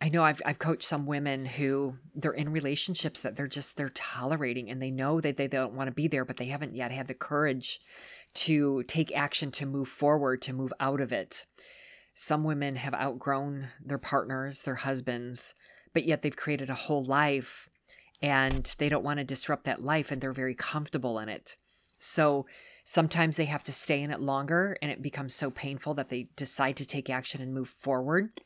I 0.00 0.08
know 0.08 0.24
I've 0.24 0.42
I've 0.44 0.58
coached 0.58 0.84
some 0.84 1.06
women 1.06 1.44
who 1.44 1.96
they're 2.14 2.32
in 2.32 2.50
relationships 2.50 3.22
that 3.22 3.36
they're 3.36 3.46
just 3.46 3.76
they're 3.76 3.90
tolerating 3.90 4.70
and 4.70 4.82
they 4.82 4.90
know 4.90 5.20
that 5.20 5.36
they, 5.36 5.48
don't 5.48 5.74
want 5.74 5.88
to 5.88 5.94
be 5.94 6.08
there, 6.08 6.24
but 6.24 6.36
they 6.36 6.46
haven't 6.46 6.74
yet 6.74 6.90
had 6.90 7.06
the 7.06 7.14
courage 7.14 7.80
to 8.34 8.82
take 8.84 9.14
action 9.14 9.50
to 9.52 9.66
move 9.66 9.88
forward, 9.88 10.42
to 10.42 10.52
move 10.52 10.72
out 10.80 11.00
of 11.00 11.12
it. 11.12 11.46
Some 12.14 12.44
women 12.44 12.76
have 12.76 12.94
outgrown 12.94 13.68
their 13.84 13.98
partners, 13.98 14.62
their 14.62 14.74
husbands, 14.74 15.54
but 15.92 16.04
yet 16.04 16.22
they've 16.22 16.36
created 16.36 16.70
a 16.70 16.74
whole 16.74 17.04
life 17.04 17.68
and 18.20 18.74
they 18.78 18.88
don't 18.88 19.04
want 19.04 19.18
to 19.18 19.24
disrupt 19.24 19.64
that 19.64 19.82
life 19.82 20.10
and 20.10 20.20
they're 20.20 20.32
very 20.32 20.54
comfortable 20.54 21.18
in 21.18 21.28
it. 21.28 21.56
So 21.98 22.46
sometimes 22.84 23.36
they 23.36 23.46
have 23.46 23.62
to 23.64 23.72
stay 23.72 24.02
in 24.02 24.10
it 24.10 24.20
longer 24.20 24.76
and 24.82 24.90
it 24.90 25.02
becomes 25.02 25.34
so 25.34 25.50
painful 25.50 25.94
that 25.94 26.08
they 26.08 26.28
decide 26.36 26.76
to 26.76 26.86
take 26.86 27.08
action 27.08 27.40
and 27.40 27.54
move 27.54 27.68
forward 27.68 28.40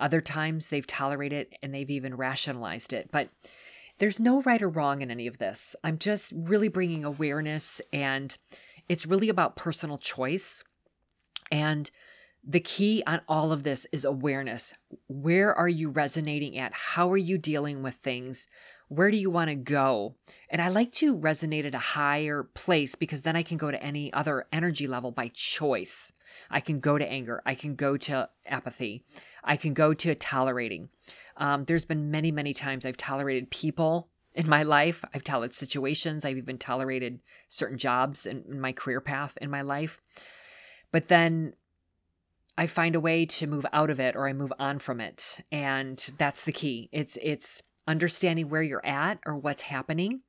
other 0.00 0.20
times 0.20 0.68
they've 0.68 0.86
tolerated 0.86 1.48
it 1.52 1.58
and 1.62 1.74
they've 1.74 1.90
even 1.90 2.16
rationalized 2.16 2.92
it. 2.92 3.10
But 3.12 3.28
there's 3.98 4.18
no 4.18 4.42
right 4.42 4.62
or 4.62 4.68
wrong 4.68 5.02
in 5.02 5.10
any 5.10 5.26
of 5.26 5.38
this. 5.38 5.76
I'm 5.84 5.98
just 5.98 6.32
really 6.34 6.68
bringing 6.68 7.04
awareness 7.04 7.80
and 7.92 8.36
it's 8.88 9.06
really 9.06 9.28
about 9.28 9.56
personal 9.56 9.98
choice. 9.98 10.64
And 11.52 11.90
the 12.42 12.60
key 12.60 13.02
on 13.06 13.20
all 13.28 13.52
of 13.52 13.62
this 13.62 13.86
is 13.92 14.04
awareness. 14.04 14.72
Where 15.08 15.54
are 15.54 15.68
you 15.68 15.90
resonating 15.90 16.56
at? 16.58 16.72
How 16.72 17.10
are 17.12 17.16
you 17.16 17.36
dealing 17.36 17.82
with 17.82 17.94
things? 17.94 18.48
Where 18.88 19.10
do 19.10 19.16
you 19.18 19.30
want 19.30 19.50
to 19.50 19.54
go? 19.54 20.16
And 20.48 20.60
I 20.60 20.68
like 20.68 20.90
to 20.94 21.16
resonate 21.16 21.66
at 21.66 21.74
a 21.74 21.78
higher 21.78 22.42
place 22.42 22.94
because 22.94 23.22
then 23.22 23.36
I 23.36 23.42
can 23.42 23.56
go 23.56 23.70
to 23.70 23.82
any 23.82 24.12
other 24.12 24.46
energy 24.52 24.86
level 24.86 25.12
by 25.12 25.30
choice. 25.34 26.12
I 26.50 26.60
can 26.60 26.80
go 26.80 26.98
to 26.98 27.06
anger. 27.06 27.42
I 27.46 27.54
can 27.54 27.76
go 27.76 27.96
to 27.98 28.28
apathy. 28.46 29.04
I 29.44 29.56
can 29.56 29.74
go 29.74 29.94
to 29.94 30.14
tolerating. 30.14 30.88
Um, 31.36 31.64
there's 31.64 31.84
been 31.84 32.10
many, 32.10 32.30
many 32.30 32.52
times 32.52 32.84
I've 32.84 32.96
tolerated 32.96 33.50
people 33.50 34.08
in 34.34 34.48
my 34.48 34.62
life. 34.62 35.04
I've 35.14 35.24
tolerated 35.24 35.54
situations. 35.54 36.24
I've 36.24 36.36
even 36.36 36.58
tolerated 36.58 37.20
certain 37.48 37.78
jobs 37.78 38.26
in, 38.26 38.44
in 38.48 38.60
my 38.60 38.72
career 38.72 39.00
path 39.00 39.38
in 39.40 39.50
my 39.50 39.62
life. 39.62 40.00
But 40.92 41.08
then 41.08 41.54
I 42.56 42.66
find 42.66 42.94
a 42.94 43.00
way 43.00 43.26
to 43.26 43.46
move 43.46 43.64
out 43.72 43.90
of 43.90 44.00
it 44.00 44.16
or 44.16 44.28
I 44.28 44.32
move 44.32 44.52
on 44.58 44.78
from 44.78 45.00
it. 45.00 45.38
And 45.50 45.98
that's 46.18 46.44
the 46.44 46.52
key. 46.52 46.88
It's 46.92 47.16
it's 47.22 47.62
understanding 47.88 48.48
where 48.48 48.62
you're 48.62 48.84
at 48.84 49.18
or 49.24 49.36
what's 49.36 49.62
happening. 49.62 50.22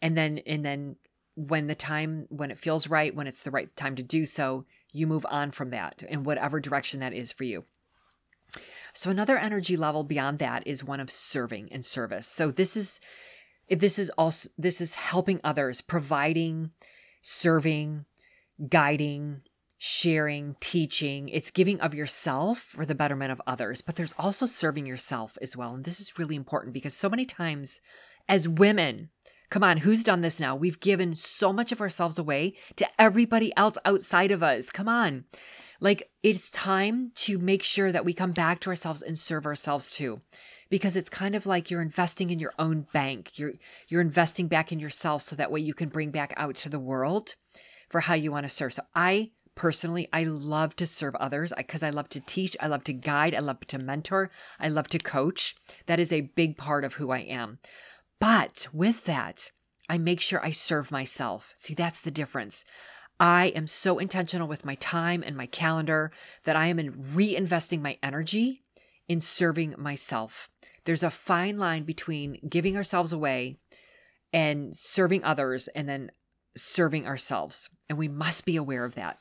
And 0.00 0.16
then 0.16 0.38
and 0.46 0.64
then 0.64 0.96
when 1.36 1.66
the 1.66 1.74
time 1.74 2.26
when 2.28 2.50
it 2.50 2.58
feels 2.58 2.88
right, 2.88 3.14
when 3.14 3.26
it's 3.26 3.42
the 3.42 3.50
right 3.50 3.74
time 3.76 3.96
to 3.96 4.02
do 4.02 4.24
so, 4.24 4.66
you 4.92 5.06
move 5.06 5.26
on 5.28 5.50
from 5.50 5.70
that 5.70 6.04
in 6.08 6.22
whatever 6.22 6.60
direction 6.60 7.00
that 7.00 7.12
is 7.12 7.32
for 7.32 7.44
you. 7.44 7.64
So 8.94 9.10
another 9.10 9.36
energy 9.36 9.76
level 9.76 10.04
beyond 10.04 10.38
that 10.38 10.66
is 10.66 10.84
one 10.84 11.00
of 11.00 11.10
serving 11.10 11.68
and 11.72 11.84
service. 11.84 12.26
So 12.26 12.50
this 12.50 12.76
is 12.76 13.00
this 13.68 13.98
is 13.98 14.10
also 14.10 14.48
this 14.56 14.80
is 14.80 14.94
helping 14.94 15.40
others, 15.42 15.80
providing, 15.80 16.70
serving, 17.20 18.04
guiding, 18.68 19.42
sharing, 19.78 20.54
teaching. 20.60 21.28
It's 21.28 21.50
giving 21.50 21.80
of 21.80 21.92
yourself 21.92 22.58
for 22.58 22.86
the 22.86 22.94
betterment 22.94 23.32
of 23.32 23.42
others, 23.46 23.82
but 23.82 23.96
there's 23.96 24.14
also 24.18 24.46
serving 24.46 24.86
yourself 24.86 25.36
as 25.42 25.56
well. 25.56 25.74
And 25.74 25.84
this 25.84 26.00
is 26.00 26.18
really 26.18 26.36
important 26.36 26.72
because 26.72 26.94
so 26.94 27.08
many 27.08 27.24
times 27.24 27.80
as 28.28 28.48
women, 28.48 29.10
come 29.50 29.64
on, 29.64 29.78
who's 29.78 30.04
done 30.04 30.20
this 30.20 30.38
now? 30.38 30.54
We've 30.54 30.80
given 30.80 31.14
so 31.14 31.52
much 31.52 31.72
of 31.72 31.80
ourselves 31.80 32.18
away 32.18 32.54
to 32.76 32.86
everybody 32.98 33.52
else 33.56 33.76
outside 33.84 34.30
of 34.30 34.42
us. 34.42 34.70
Come 34.70 34.88
on. 34.88 35.24
Like 35.80 36.10
it's 36.22 36.50
time 36.50 37.10
to 37.16 37.38
make 37.38 37.62
sure 37.62 37.92
that 37.92 38.04
we 38.04 38.12
come 38.12 38.32
back 38.32 38.60
to 38.60 38.70
ourselves 38.70 39.02
and 39.02 39.18
serve 39.18 39.46
ourselves 39.46 39.90
too. 39.90 40.20
Because 40.70 40.96
it's 40.96 41.10
kind 41.10 41.34
of 41.34 41.46
like 41.46 41.70
you're 41.70 41.82
investing 41.82 42.30
in 42.30 42.38
your 42.38 42.54
own 42.58 42.86
bank. 42.92 43.38
You're 43.38 43.54
you're 43.88 44.00
investing 44.00 44.48
back 44.48 44.72
in 44.72 44.80
yourself 44.80 45.22
so 45.22 45.36
that 45.36 45.50
way 45.52 45.60
you 45.60 45.74
can 45.74 45.88
bring 45.88 46.10
back 46.10 46.32
out 46.36 46.54
to 46.56 46.68
the 46.68 46.78
world 46.78 47.34
for 47.88 48.00
how 48.00 48.14
you 48.14 48.32
want 48.32 48.44
to 48.44 48.48
serve. 48.48 48.72
So 48.72 48.82
I 48.94 49.30
personally 49.54 50.08
I 50.12 50.24
love 50.24 50.74
to 50.76 50.86
serve 50.86 51.14
others 51.16 51.52
because 51.56 51.82
I 51.82 51.90
love 51.90 52.08
to 52.10 52.20
teach, 52.20 52.56
I 52.60 52.66
love 52.66 52.84
to 52.84 52.92
guide, 52.92 53.34
I 53.34 53.40
love 53.40 53.60
to 53.68 53.78
mentor, 53.78 54.30
I 54.58 54.68
love 54.68 54.88
to 54.88 54.98
coach. 54.98 55.54
That 55.86 56.00
is 56.00 56.12
a 56.12 56.22
big 56.22 56.56
part 56.56 56.84
of 56.84 56.94
who 56.94 57.10
I 57.10 57.20
am. 57.20 57.58
But 58.18 58.66
with 58.72 59.04
that, 59.04 59.50
I 59.88 59.98
make 59.98 60.20
sure 60.20 60.44
I 60.44 60.50
serve 60.50 60.90
myself. 60.90 61.52
See, 61.56 61.74
that's 61.74 62.00
the 62.00 62.10
difference. 62.10 62.64
I 63.20 63.46
am 63.48 63.66
so 63.66 63.98
intentional 63.98 64.48
with 64.48 64.64
my 64.64 64.74
time 64.76 65.22
and 65.24 65.36
my 65.36 65.46
calendar 65.46 66.10
that 66.44 66.56
I 66.56 66.66
am 66.66 66.78
in 66.78 66.92
reinvesting 66.92 67.80
my 67.80 67.98
energy 68.02 68.62
in 69.08 69.20
serving 69.20 69.74
myself. 69.78 70.50
There's 70.84 71.02
a 71.02 71.10
fine 71.10 71.58
line 71.58 71.84
between 71.84 72.38
giving 72.48 72.76
ourselves 72.76 73.12
away 73.12 73.58
and 74.32 74.74
serving 74.74 75.24
others 75.24 75.68
and 75.68 75.88
then 75.88 76.10
serving 76.56 77.06
ourselves. 77.06 77.70
And 77.88 77.98
we 77.98 78.08
must 78.08 78.44
be 78.44 78.56
aware 78.56 78.84
of 78.84 78.94
that. 78.96 79.18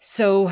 So, 0.00 0.50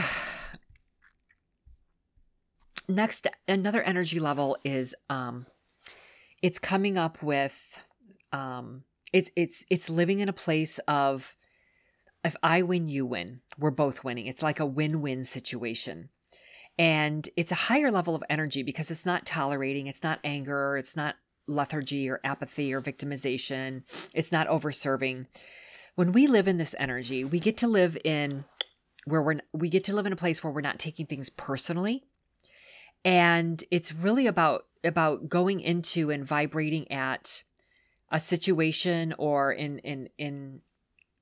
next, 2.88 3.26
another 3.48 3.82
energy 3.82 4.20
level 4.20 4.56
is 4.64 4.94
um, 5.08 5.46
it's 6.42 6.60
coming 6.60 6.96
up 6.96 7.22
with 7.22 7.80
um, 8.32 8.84
it's 9.12 9.30
it's 9.34 9.64
it's 9.70 9.90
living 9.90 10.20
in 10.20 10.28
a 10.28 10.32
place 10.32 10.78
of 10.86 11.34
if 12.24 12.36
I 12.42 12.62
win, 12.62 12.88
you 12.88 13.06
win. 13.06 13.40
We're 13.58 13.70
both 13.70 14.04
winning. 14.04 14.26
It's 14.26 14.42
like 14.42 14.60
a 14.60 14.66
win 14.66 15.00
win 15.00 15.24
situation. 15.24 16.10
And 16.78 17.28
it's 17.36 17.52
a 17.52 17.66
higher 17.66 17.90
level 17.90 18.14
of 18.14 18.24
energy 18.30 18.62
because 18.62 18.90
it's 18.90 19.04
not 19.04 19.26
tolerating, 19.26 19.86
it's 19.86 20.02
not 20.02 20.20
anger, 20.24 20.76
it's 20.76 20.96
not 20.96 21.16
lethargy 21.46 22.08
or 22.08 22.20
apathy 22.24 22.72
or 22.72 22.80
victimization, 22.80 23.82
it's 24.14 24.32
not 24.32 24.46
over 24.46 24.72
serving. 24.72 25.26
When 25.94 26.12
we 26.12 26.26
live 26.26 26.48
in 26.48 26.56
this 26.56 26.74
energy, 26.78 27.24
we 27.24 27.38
get 27.38 27.58
to 27.58 27.66
live 27.66 27.98
in 28.04 28.44
where 29.04 29.22
we're 29.22 29.40
we 29.52 29.68
get 29.68 29.84
to 29.84 29.94
live 29.94 30.06
in 30.06 30.12
a 30.12 30.16
place 30.16 30.42
where 30.42 30.52
we're 30.52 30.60
not 30.60 30.78
taking 30.78 31.06
things 31.06 31.30
personally. 31.30 32.04
And 33.04 33.62
it's 33.70 33.92
really 33.92 34.26
about 34.26 34.66
about 34.84 35.28
going 35.28 35.60
into 35.60 36.10
and 36.10 36.24
vibrating 36.24 36.90
at 36.90 37.42
a 38.10 38.20
situation 38.20 39.14
or 39.18 39.52
in 39.52 39.78
in 39.80 40.08
in 40.18 40.60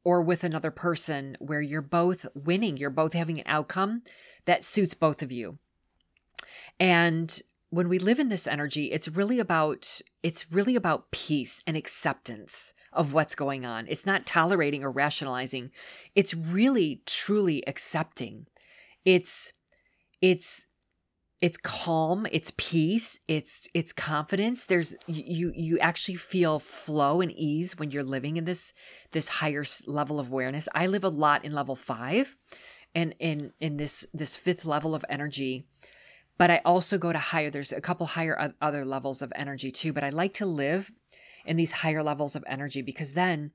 or 0.08 0.22
with 0.22 0.42
another 0.42 0.70
person 0.70 1.36
where 1.38 1.60
you're 1.60 1.82
both 1.82 2.24
winning, 2.34 2.78
you're 2.78 2.88
both 2.88 3.12
having 3.12 3.40
an 3.40 3.44
outcome 3.44 4.00
that 4.46 4.64
suits 4.64 4.94
both 4.94 5.20
of 5.20 5.30
you. 5.30 5.58
And 6.80 7.42
when 7.68 7.90
we 7.90 7.98
live 7.98 8.18
in 8.18 8.30
this 8.30 8.46
energy, 8.46 8.86
it's 8.86 9.06
really 9.06 9.38
about 9.38 10.00
it's 10.22 10.50
really 10.50 10.76
about 10.76 11.10
peace 11.10 11.60
and 11.66 11.76
acceptance 11.76 12.72
of 12.90 13.12
what's 13.12 13.34
going 13.34 13.66
on. 13.66 13.86
It's 13.86 14.06
not 14.06 14.24
tolerating 14.24 14.82
or 14.82 14.90
rationalizing. 14.90 15.72
It's 16.14 16.32
really 16.32 17.02
truly 17.04 17.62
accepting. 17.66 18.46
It's 19.04 19.52
it's 20.22 20.68
it's 21.40 21.58
calm 21.58 22.26
it's 22.32 22.52
peace 22.56 23.20
it's 23.28 23.68
it's 23.72 23.92
confidence 23.92 24.66
there's 24.66 24.96
you 25.06 25.52
you 25.54 25.78
actually 25.78 26.16
feel 26.16 26.58
flow 26.58 27.20
and 27.20 27.30
ease 27.32 27.78
when 27.78 27.92
you're 27.92 28.02
living 28.02 28.36
in 28.36 28.44
this 28.44 28.72
this 29.12 29.28
higher 29.28 29.64
level 29.86 30.18
of 30.20 30.28
awareness 30.28 30.68
i 30.74 30.86
live 30.86 31.04
a 31.04 31.08
lot 31.08 31.44
in 31.44 31.52
level 31.52 31.76
5 31.76 32.36
and 32.94 33.14
in 33.18 33.52
in 33.60 33.76
this 33.76 34.06
this 34.12 34.36
fifth 34.36 34.64
level 34.64 34.94
of 34.94 35.04
energy 35.08 35.66
but 36.38 36.52
I 36.52 36.60
also 36.64 36.98
go 36.98 37.12
to 37.12 37.18
higher, 37.18 37.50
there's 37.50 37.72
a 37.72 37.80
couple 37.80 38.06
higher 38.06 38.54
other 38.62 38.84
levels 38.84 39.22
of 39.22 39.32
energy 39.34 39.72
too, 39.72 39.92
but 39.92 40.04
I 40.04 40.10
like 40.10 40.32
to 40.34 40.46
live 40.46 40.92
in 41.44 41.56
these 41.56 41.72
higher 41.72 42.02
levels 42.02 42.36
of 42.36 42.44
energy 42.46 42.80
because 42.80 43.12
then 43.12 43.50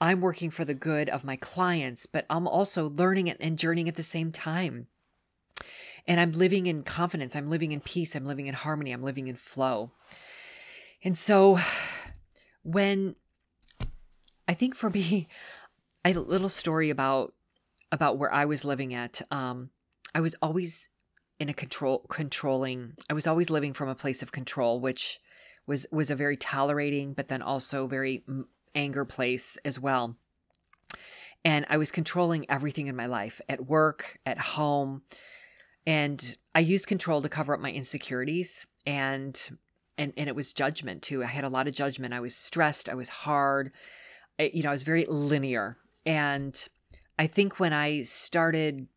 I'm 0.00 0.20
working 0.20 0.50
for 0.50 0.64
the 0.64 0.74
good 0.74 1.08
of 1.08 1.24
my 1.24 1.36
clients, 1.36 2.06
but 2.06 2.24
I'm 2.30 2.46
also 2.46 2.90
learning 2.90 3.28
and 3.28 3.58
journeying 3.58 3.88
at 3.88 3.96
the 3.96 4.02
same 4.04 4.30
time. 4.30 4.86
And 6.06 6.20
I'm 6.20 6.32
living 6.32 6.66
in 6.66 6.84
confidence. 6.84 7.34
I'm 7.34 7.48
living 7.48 7.72
in 7.72 7.80
peace. 7.80 8.14
I'm 8.14 8.24
living 8.24 8.46
in 8.46 8.54
harmony. 8.54 8.92
I'm 8.92 9.02
living 9.02 9.28
in 9.28 9.36
flow. 9.36 9.92
And 11.04 11.18
so 11.18 11.58
when 12.62 13.16
I 14.48 14.54
think 14.54 14.74
for 14.74 14.90
me, 14.98 15.28
a 16.04 16.12
little 16.12 16.48
story 16.48 16.90
about 16.90 17.34
about 17.90 18.16
where 18.16 18.32
I 18.32 18.46
was 18.46 18.64
living 18.64 18.94
at. 18.94 19.20
Um, 19.30 19.70
I 20.14 20.20
was 20.20 20.34
always 20.40 20.88
in 21.38 21.48
a 21.48 21.54
control 21.54 22.06
controlling. 22.08 22.94
I 23.10 23.12
was 23.12 23.26
always 23.26 23.50
living 23.50 23.74
from 23.74 23.88
a 23.88 23.94
place 23.94 24.22
of 24.22 24.32
control, 24.32 24.80
which 24.80 25.20
was 25.66 25.86
was 25.92 26.10
a 26.10 26.16
very 26.16 26.36
tolerating, 26.36 27.14
but 27.14 27.28
then 27.28 27.42
also 27.42 27.86
very 27.86 28.24
anger 28.74 29.04
place 29.04 29.58
as 29.64 29.78
well. 29.78 30.16
And 31.44 31.66
I 31.68 31.76
was 31.76 31.90
controlling 31.90 32.48
everything 32.48 32.86
in 32.86 32.96
my 32.96 33.06
life 33.06 33.40
at 33.48 33.66
work, 33.66 34.18
at 34.24 34.38
home, 34.38 35.02
and 35.86 36.36
I 36.54 36.60
used 36.60 36.86
control 36.86 37.20
to 37.22 37.28
cover 37.28 37.54
up 37.54 37.60
my 37.60 37.72
insecurities 37.72 38.66
and 38.86 39.58
and 39.98 40.12
and 40.16 40.28
it 40.28 40.36
was 40.36 40.52
judgment 40.52 41.02
too. 41.02 41.22
I 41.22 41.26
had 41.26 41.44
a 41.44 41.48
lot 41.48 41.68
of 41.68 41.74
judgment. 41.74 42.14
I 42.14 42.20
was 42.20 42.34
stressed. 42.34 42.88
I 42.88 42.94
was 42.94 43.08
hard. 43.08 43.72
I, 44.42 44.50
you 44.52 44.62
know, 44.62 44.70
I 44.70 44.72
was 44.72 44.82
very 44.82 45.06
linear. 45.08 45.76
And 46.04 46.56
I 47.18 47.26
think 47.26 47.60
when 47.60 47.72
I 47.72 48.02
started 48.02 48.88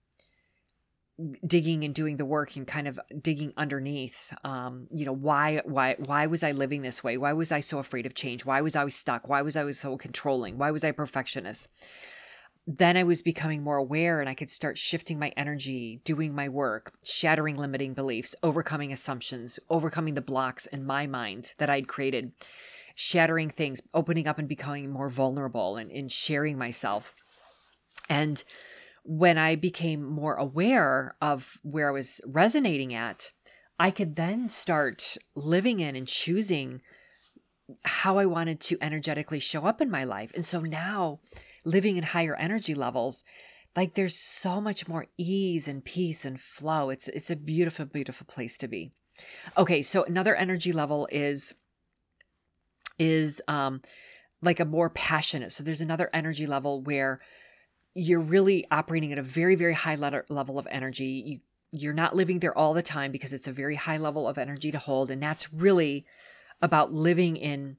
digging 1.47 1.85
and 1.85 1.95
doing 1.95 2.17
the 2.17 2.25
work 2.25 2.57
and 2.57 2.67
kind 2.67 2.87
of 2.87 2.99
digging 3.21 3.53
underneath 3.55 4.33
um, 4.43 4.87
you 4.91 5.05
know 5.05 5.13
why 5.13 5.61
why 5.63 5.95
why 5.99 6.25
was 6.25 6.43
i 6.43 6.51
living 6.51 6.81
this 6.81 7.03
way? 7.03 7.17
Why 7.17 7.31
was 7.31 7.53
i 7.53 7.61
so 7.61 7.79
afraid 7.79 8.05
of 8.05 8.15
change? 8.15 8.45
Why 8.45 8.59
was 8.59 8.75
i 8.75 8.85
stuck? 8.89 9.29
Why 9.29 9.41
was 9.41 9.55
i 9.55 9.69
so 9.71 9.95
controlling? 9.97 10.57
Why 10.57 10.71
was 10.71 10.83
i 10.83 10.91
perfectionist? 10.91 11.69
Then 12.67 12.97
i 12.97 13.03
was 13.03 13.21
becoming 13.21 13.63
more 13.63 13.77
aware 13.77 14.19
and 14.19 14.27
i 14.27 14.33
could 14.33 14.49
start 14.49 14.77
shifting 14.77 15.17
my 15.17 15.31
energy 15.37 16.01
doing 16.03 16.35
my 16.35 16.49
work 16.49 16.91
shattering 17.05 17.55
limiting 17.55 17.93
beliefs 17.93 18.35
overcoming 18.43 18.91
assumptions 18.91 19.59
overcoming 19.69 20.15
the 20.15 20.21
blocks 20.21 20.65
in 20.65 20.83
my 20.83 21.05
mind 21.05 21.53
that 21.59 21.69
i'd 21.69 21.87
created 21.87 22.33
shattering 22.95 23.49
things 23.49 23.81
opening 23.93 24.27
up 24.27 24.39
and 24.39 24.47
becoming 24.47 24.89
more 24.89 25.09
vulnerable 25.09 25.75
and, 25.75 25.91
and 25.91 26.11
sharing 26.11 26.57
myself 26.57 27.13
and 28.09 28.43
when 29.03 29.37
I 29.37 29.55
became 29.55 30.03
more 30.03 30.35
aware 30.35 31.15
of 31.21 31.59
where 31.61 31.89
I 31.89 31.91
was 31.91 32.21
resonating 32.25 32.93
at, 32.93 33.31
I 33.79 33.91
could 33.91 34.15
then 34.15 34.49
start 34.49 35.17
living 35.35 35.79
in 35.79 35.95
and 35.95 36.07
choosing 36.07 36.81
how 37.83 38.17
I 38.17 38.25
wanted 38.25 38.59
to 38.61 38.77
energetically 38.81 39.39
show 39.39 39.65
up 39.65 39.81
in 39.81 39.91
my 39.91 40.03
life. 40.03 40.31
And 40.33 40.45
so 40.45 40.61
now, 40.61 41.19
living 41.63 41.97
in 41.97 42.03
higher 42.03 42.35
energy 42.35 42.73
levels, 42.73 43.23
like 43.75 43.93
there's 43.93 44.15
so 44.15 44.61
much 44.61 44.87
more 44.87 45.07
ease 45.17 45.67
and 45.67 45.83
peace 45.83 46.25
and 46.25 46.39
flow. 46.39 46.89
It's 46.89 47.07
it's 47.09 47.29
a 47.29 47.35
beautiful 47.35 47.85
beautiful 47.85 48.25
place 48.25 48.57
to 48.57 48.67
be. 48.67 48.91
Okay, 49.57 49.81
so 49.81 50.03
another 50.03 50.35
energy 50.35 50.71
level 50.71 51.07
is 51.11 51.53
is 52.99 53.41
um 53.47 53.81
like 54.41 54.59
a 54.59 54.65
more 54.65 54.89
passionate. 54.89 55.51
So 55.51 55.63
there's 55.63 55.81
another 55.81 56.09
energy 56.13 56.45
level 56.45 56.81
where 56.81 57.19
you're 57.95 58.19
really 58.19 58.65
operating 58.69 59.11
at 59.13 59.17
a 59.17 59.23
very 59.23 59.55
very 59.55 59.73
high 59.73 59.95
level 59.95 60.59
of 60.59 60.67
energy 60.69 61.23
you 61.25 61.39
you're 61.71 61.93
not 61.93 62.15
living 62.15 62.39
there 62.39 62.57
all 62.57 62.73
the 62.73 62.81
time 62.81 63.11
because 63.11 63.33
it's 63.33 63.47
a 63.47 63.51
very 63.51 63.75
high 63.75 63.97
level 63.97 64.27
of 64.27 64.37
energy 64.37 64.71
to 64.71 64.77
hold 64.77 65.09
and 65.09 65.21
that's 65.21 65.51
really 65.53 66.05
about 66.61 66.93
living 66.93 67.35
in 67.37 67.77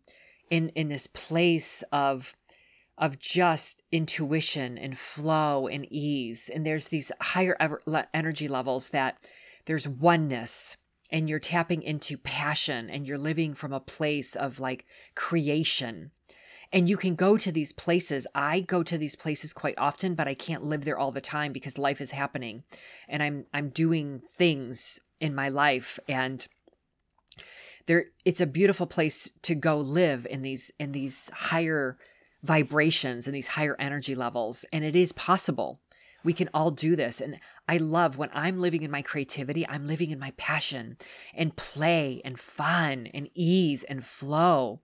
in 0.51 0.71
in 0.71 0.89
this 0.89 1.07
place 1.07 1.83
of 1.93 2.35
of 2.99 3.19
just 3.19 3.83
intuition 3.93 4.79
and 4.79 4.97
flow 4.97 5.67
and 5.67 5.87
ease 5.93 6.51
and 6.53 6.67
there's 6.67 6.89
these 6.89 7.13
higher 7.21 7.57
energy 8.15 8.49
levels 8.49 8.91
that 8.91 9.19
there's 9.67 9.87
oneness 9.87 10.77
and 11.11 11.29
you're 11.29 11.39
tapping 11.39 11.83
into 11.83 12.19
passion 12.19 12.91
and 12.91 13.07
you're 13.07 13.19
living 13.19 13.55
from 13.55 13.73
a 13.73 13.81
place 13.81 14.35
of 14.35 14.61
like 14.61 14.87
creation. 15.15 16.11
And 16.73 16.89
you 16.91 16.97
can 16.97 17.15
go 17.15 17.37
to 17.37 17.53
these 17.53 17.73
places. 17.73 18.27
I 18.35 18.61
go 18.61 18.83
to 18.83 18.99
these 18.99 19.15
places 19.15 19.53
quite 19.53 19.79
often, 19.79 20.15
but 20.15 20.27
I 20.27 20.35
can't 20.35 20.65
live 20.65 20.85
there 20.85 20.99
all 20.99 21.13
the 21.13 21.21
time 21.21 21.53
because 21.53 21.79
life 21.79 22.01
is 22.01 22.11
happening. 22.11 22.65
And 23.09 23.23
I'm 23.23 23.47
I'm 23.55 23.69
doing 23.69 24.21
things 24.29 24.99
in 25.21 25.35
my 25.35 25.49
life 25.49 25.99
and 26.09 26.47
there 27.87 28.07
it's 28.25 28.41
a 28.41 28.47
beautiful 28.47 28.87
place 28.87 29.31
to 29.43 29.55
go 29.55 29.79
live 29.79 30.27
in 30.29 30.43
these 30.43 30.73
in 30.79 30.93
these 30.93 31.31
higher 31.33 31.97
vibrations 32.43 33.27
and 33.27 33.35
these 33.35 33.47
higher 33.47 33.77
energy 33.79 34.15
levels. 34.15 34.65
And 34.73 34.85
it 34.85 34.97
is 34.97 35.13
possible 35.13 35.81
we 36.27 36.33
can 36.33 36.51
all 36.53 36.73
do 36.73 36.97
this. 36.97 37.21
And 37.21 37.39
I 37.69 37.77
love 37.77 38.19
when 38.19 38.31
I'm 38.35 38.61
living 38.61 38.83
in 38.83 38.91
my 38.91 39.01
creativity, 39.01 39.67
I'm 39.67 39.87
living 39.87 40.11
in 40.11 40.19
my 40.19 40.33
passion 40.37 40.97
and 41.33 41.57
play 41.57 42.21
and 42.25 42.39
fun 42.39 43.07
and 43.15 43.31
ease 43.33 43.85
and 43.85 44.05
flow. 44.05 44.81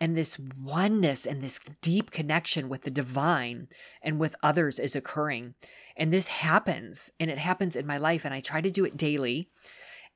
And 0.00 0.16
this 0.16 0.36
oneness 0.38 1.26
and 1.26 1.42
this 1.42 1.60
deep 1.80 2.10
connection 2.10 2.68
with 2.68 2.82
the 2.82 2.90
divine 2.90 3.68
and 4.02 4.18
with 4.18 4.34
others 4.42 4.80
is 4.80 4.96
occurring. 4.96 5.54
And 5.96 6.12
this 6.12 6.26
happens 6.26 7.12
and 7.20 7.30
it 7.30 7.38
happens 7.38 7.76
in 7.76 7.86
my 7.86 7.96
life. 7.96 8.24
And 8.24 8.34
I 8.34 8.40
try 8.40 8.60
to 8.60 8.70
do 8.70 8.84
it 8.84 8.96
daily. 8.96 9.48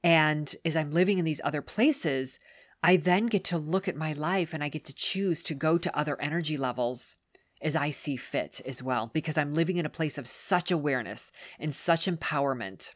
And 0.03 0.55
as 0.65 0.77
I'm 0.77 0.91
living 0.91 1.19
in 1.19 1.25
these 1.25 1.41
other 1.45 1.63
places, 1.63 2.41
I 2.83 2.97
then 2.97 3.29
get 3.29 3.45
to 3.45 3.59
look 3.59 3.87
at 3.87 3.97
my 3.97 4.13
life 4.13 4.53
and 4.53 4.63
I 4.63 4.69
get 4.71 4.85
to 4.87 4.93
choose 4.93 5.45
to 5.45 5.55
go 5.55 5.79
to 5.79 5.97
other 5.97 6.21
energy 6.21 6.57
levels 6.57 7.17
as 7.63 7.77
I 7.77 7.91
see 7.91 8.17
fit 8.17 8.61
as 8.67 8.83
well, 8.83 9.11
because 9.13 9.39
I'm 9.39 9.55
living 9.55 9.77
in 9.77 9.87
a 9.87 9.91
place 9.91 10.19
of 10.19 10.27
such 10.27 10.71
awareness 10.71 11.33
and 11.59 11.75
such 11.75 12.07
empowerment. 12.07 12.95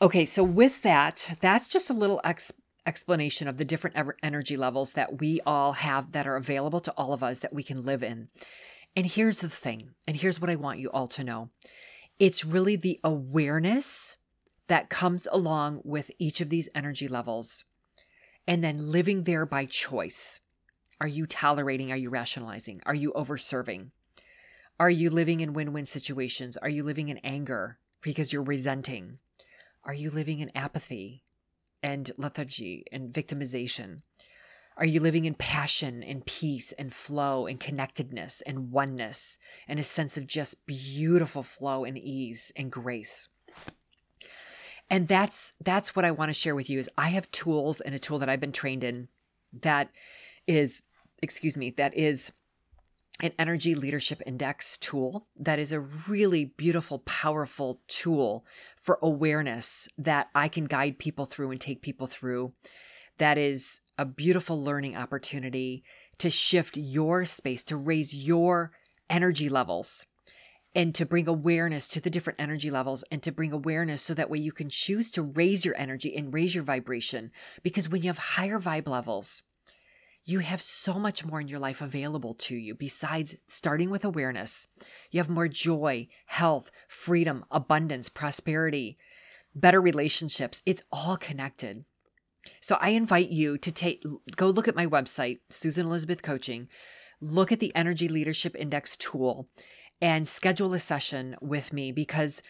Okay, 0.00 0.24
so 0.24 0.42
with 0.42 0.82
that, 0.82 1.36
that's 1.40 1.68
just 1.68 1.90
a 1.90 1.94
little 1.94 2.20
ex- 2.24 2.52
explanation 2.86 3.48
of 3.48 3.56
the 3.56 3.64
different 3.64 3.96
energy 4.22 4.56
levels 4.56 4.94
that 4.94 5.20
we 5.20 5.40
all 5.46 5.74
have 5.74 6.12
that 6.12 6.26
are 6.26 6.36
available 6.36 6.80
to 6.80 6.92
all 6.92 7.12
of 7.12 7.22
us 7.22 7.38
that 7.40 7.52
we 7.52 7.62
can 7.62 7.84
live 7.84 8.02
in. 8.02 8.28
And 8.96 9.06
here's 9.06 9.40
the 9.40 9.48
thing, 9.48 9.90
and 10.06 10.16
here's 10.16 10.40
what 10.40 10.50
I 10.50 10.56
want 10.56 10.78
you 10.78 10.90
all 10.90 11.08
to 11.08 11.24
know 11.24 11.50
it's 12.18 12.44
really 12.44 12.76
the 12.76 13.00
awareness 13.02 14.16
that 14.68 14.90
comes 14.90 15.26
along 15.32 15.80
with 15.84 16.10
each 16.18 16.40
of 16.40 16.50
these 16.50 16.68
energy 16.74 17.08
levels, 17.08 17.64
and 18.46 18.62
then 18.62 18.90
living 18.90 19.22
there 19.22 19.46
by 19.46 19.66
choice. 19.66 20.40
Are 21.00 21.08
you 21.08 21.26
tolerating? 21.26 21.90
Are 21.90 21.96
you 21.96 22.10
rationalizing? 22.10 22.80
Are 22.86 22.94
you 22.94 23.12
over-serving? 23.12 23.90
Are 24.78 24.90
you 24.90 25.10
living 25.10 25.40
in 25.40 25.52
win 25.52 25.72
win 25.72 25.86
situations? 25.86 26.56
Are 26.56 26.68
you 26.68 26.82
living 26.82 27.08
in 27.08 27.18
anger 27.18 27.78
because 28.00 28.32
you're 28.32 28.42
resenting? 28.42 29.18
Are 29.84 29.94
you 29.94 30.10
living 30.10 30.40
in 30.40 30.50
apathy 30.54 31.22
and 31.82 32.10
lethargy 32.16 32.84
and 32.92 33.10
victimization? 33.10 34.02
Are 34.76 34.86
you 34.86 35.00
living 35.00 35.26
in 35.26 35.34
passion 35.34 36.02
and 36.02 36.24
peace 36.24 36.72
and 36.72 36.92
flow 36.92 37.46
and 37.46 37.60
connectedness 37.60 38.40
and 38.42 38.70
oneness 38.70 39.38
and 39.68 39.78
a 39.78 39.82
sense 39.82 40.16
of 40.16 40.26
just 40.26 40.66
beautiful 40.66 41.42
flow 41.42 41.84
and 41.84 41.98
ease 41.98 42.52
and 42.56 42.72
grace? 42.72 43.28
And 44.88 45.08
that's 45.08 45.54
that's 45.60 45.94
what 45.94 46.04
I 46.04 46.10
want 46.10 46.30
to 46.30 46.34
share 46.34 46.54
with 46.54 46.70
you 46.70 46.78
is 46.78 46.90
I 46.96 47.08
have 47.08 47.30
tools 47.30 47.80
and 47.80 47.94
a 47.94 47.98
tool 47.98 48.18
that 48.20 48.28
I've 48.28 48.40
been 48.40 48.52
trained 48.52 48.84
in 48.84 49.08
that 49.60 49.90
is 50.46 50.82
excuse 51.22 51.56
me, 51.56 51.70
that 51.70 51.96
is 51.96 52.32
an 53.20 53.32
energy 53.38 53.74
leadership 53.74 54.20
index 54.26 54.76
tool 54.78 55.28
that 55.38 55.58
is 55.58 55.72
a 55.72 55.80
really 55.80 56.44
beautiful, 56.44 56.98
powerful 57.00 57.80
tool 57.86 58.44
for 58.76 58.98
awareness 59.00 59.88
that 59.96 60.28
I 60.34 60.48
can 60.48 60.64
guide 60.64 60.98
people 60.98 61.24
through 61.24 61.52
and 61.52 61.60
take 61.60 61.82
people 61.82 62.08
through. 62.08 62.52
That 63.18 63.38
is 63.38 63.80
a 63.96 64.04
beautiful 64.04 64.60
learning 64.60 64.96
opportunity 64.96 65.84
to 66.18 66.30
shift 66.30 66.76
your 66.76 67.24
space, 67.24 67.62
to 67.64 67.76
raise 67.76 68.14
your 68.14 68.72
energy 69.08 69.48
levels, 69.48 70.06
and 70.74 70.94
to 70.94 71.06
bring 71.06 71.28
awareness 71.28 71.86
to 71.88 72.00
the 72.00 72.10
different 72.10 72.40
energy 72.40 72.70
levels 72.70 73.04
and 73.12 73.22
to 73.22 73.30
bring 73.30 73.52
awareness 73.52 74.02
so 74.02 74.14
that 74.14 74.30
way 74.30 74.38
you 74.38 74.52
can 74.52 74.70
choose 74.70 75.10
to 75.10 75.22
raise 75.22 75.64
your 75.64 75.76
energy 75.76 76.16
and 76.16 76.32
raise 76.32 76.54
your 76.54 76.64
vibration. 76.64 77.30
Because 77.62 77.88
when 77.88 78.02
you 78.02 78.08
have 78.08 78.18
higher 78.18 78.58
vibe 78.58 78.88
levels, 78.88 79.42
you 80.24 80.38
have 80.38 80.62
so 80.62 80.94
much 80.94 81.24
more 81.24 81.40
in 81.40 81.48
your 81.48 81.58
life 81.58 81.80
available 81.80 82.34
to 82.34 82.54
you 82.54 82.74
besides 82.74 83.36
starting 83.48 83.90
with 83.90 84.04
awareness. 84.04 84.68
You 85.10 85.18
have 85.18 85.28
more 85.28 85.48
joy, 85.48 86.08
health, 86.26 86.70
freedom, 86.88 87.44
abundance, 87.50 88.08
prosperity, 88.08 88.96
better 89.54 89.80
relationships. 89.80 90.62
It's 90.64 90.84
all 90.92 91.16
connected. 91.16 91.84
So 92.60 92.76
I 92.80 92.90
invite 92.90 93.30
you 93.30 93.58
to 93.58 93.72
take 93.72 94.04
go 94.36 94.48
look 94.48 94.68
at 94.68 94.76
my 94.76 94.86
website, 94.86 95.40
Susan 95.50 95.86
Elizabeth 95.86 96.22
Coaching, 96.22 96.68
look 97.20 97.52
at 97.52 97.60
the 97.60 97.74
Energy 97.74 98.08
Leadership 98.08 98.56
Index 98.58 98.96
tool 98.96 99.48
and 100.00 100.26
schedule 100.26 100.74
a 100.74 100.78
session 100.78 101.36
with 101.40 101.72
me 101.72 101.92
because 101.92 102.42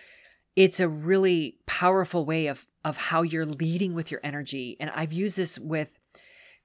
it's 0.57 0.81
a 0.81 0.89
really 0.89 1.59
powerful 1.67 2.25
way 2.25 2.47
of 2.47 2.67
of 2.85 2.97
how 2.97 3.23
you're 3.23 3.47
leading 3.47 3.95
with 3.95 4.11
your 4.11 4.21
energy. 4.25 4.77
And 4.81 4.91
I've 4.91 5.13
used 5.13 5.37
this 5.37 5.59
with 5.59 5.99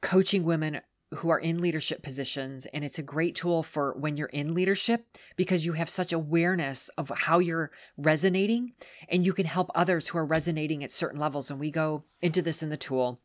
coaching 0.01 0.43
women 0.43 0.81
who 1.15 1.29
are 1.29 1.39
in 1.39 1.61
leadership 1.61 2.03
positions 2.03 2.65
and 2.67 2.83
it's 2.83 2.99
a 2.99 3.03
great 3.03 3.33
tool 3.33 3.63
for 3.63 3.93
when 3.97 4.17
you're 4.17 4.27
in 4.27 4.53
leadership 4.53 5.05
because 5.35 5.65
you 5.65 5.73
have 5.73 5.89
such 5.89 6.11
awareness 6.11 6.89
of 6.97 7.11
how 7.15 7.39
you're 7.39 7.71
resonating 7.95 8.73
and 9.07 9.25
you 9.25 9.31
can 9.33 9.45
help 9.45 9.71
others 9.73 10.07
who 10.07 10.17
are 10.17 10.25
resonating 10.25 10.83
at 10.83 10.91
certain 10.91 11.19
levels 11.19 11.49
and 11.49 11.59
we 11.59 11.71
go 11.71 12.03
into 12.21 12.41
this 12.41 12.61
in 12.61 12.69
the 12.69 12.75
tool 12.75 13.21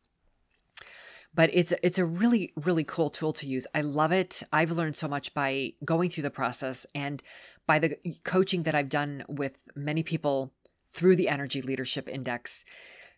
but 1.35 1.49
it's 1.53 1.73
it's 1.81 1.99
a 1.99 2.05
really 2.05 2.53
really 2.55 2.83
cool 2.83 3.09
tool 3.09 3.33
to 3.33 3.47
use. 3.47 3.65
I 3.73 3.81
love 3.81 4.11
it. 4.11 4.43
I've 4.51 4.71
learned 4.71 4.95
so 4.95 5.07
much 5.07 5.33
by 5.33 5.73
going 5.83 6.09
through 6.09 6.23
the 6.23 6.29
process 6.29 6.85
and 6.93 7.21
by 7.65 7.79
the 7.79 7.97
coaching 8.23 8.63
that 8.63 8.75
I've 8.75 8.89
done 8.89 9.23
with 9.27 9.63
many 9.75 10.03
people 10.03 10.53
through 10.87 11.15
the 11.15 11.29
Energy 11.29 11.61
Leadership 11.61 12.07
Index. 12.07 12.65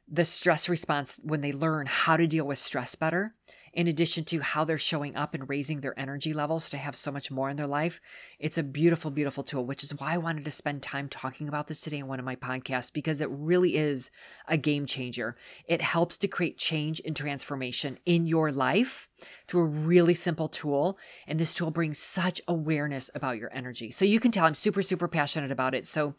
The 0.08 0.23
stress 0.23 0.69
response 0.69 1.19
when 1.23 1.41
they 1.41 1.51
learn 1.51 1.88
how 1.88 2.15
to 2.15 2.28
deal 2.28 2.45
with 2.45 2.60
stress 2.60 2.93
better 2.95 3.34
in 3.76 3.90
addition 3.90 4.24
to 4.24 4.40
how 4.40 4.64
they're 4.64 4.78
showing 4.78 5.16
up 5.16 5.34
and 5.34 5.50
raising 5.50 5.82
their 5.82 5.98
energy 6.00 6.34
levels 6.34 6.70
to 6.70 6.78
have 6.78 6.96
so 6.96 7.12
much 7.12 7.30
more 7.30 7.50
in 7.50 7.58
their 7.58 7.68
life. 7.68 8.00
It's 8.40 8.58
a 8.58 8.64
beautiful, 8.64 9.12
beautiful 9.12 9.44
tool, 9.44 9.66
which 9.66 9.84
is 9.84 9.92
why 10.00 10.14
I 10.14 10.18
wanted 10.18 10.46
to 10.46 10.52
spend 10.52 10.82
time 10.82 11.10
talking 11.10 11.50
about 11.50 11.68
this 11.68 11.82
today 11.82 11.98
in 11.98 12.08
one 12.08 12.18
of 12.18 12.26
my 12.26 12.38
podcasts 12.38 12.92
because 12.92 13.20
it 13.20 13.30
really 13.30 13.76
is 13.76 14.10
a 14.48 14.56
game 14.56 14.86
changer. 14.86 15.36
It 15.68 15.82
helps 15.82 16.18
to 16.20 16.28
create 16.30 16.58
change 16.58 17.02
and 17.06 17.16
transformation 17.16 18.00
in 18.06 18.26
your 18.26 18.52
life 18.52 19.10
through 19.48 19.64
a 19.64 19.66
really 19.66 20.14
simple 20.14 20.48
tool. 20.48 20.98
And 21.28 21.38
this 21.38 21.54
tool 21.54 21.70
brings 21.70 22.00
such 22.00 22.42
awareness 22.48 23.12
about 23.14 23.38
your 23.38 23.54
energy. 23.54 23.92
So 23.92 24.06
you 24.06 24.22
can 24.22 24.32
tell 24.32 24.46
I'm 24.46 24.56
super, 24.56 24.82
super 24.82 25.10
passionate 25.10 25.52
about 25.52 25.76
it. 25.76 25.86
So 25.86 26.16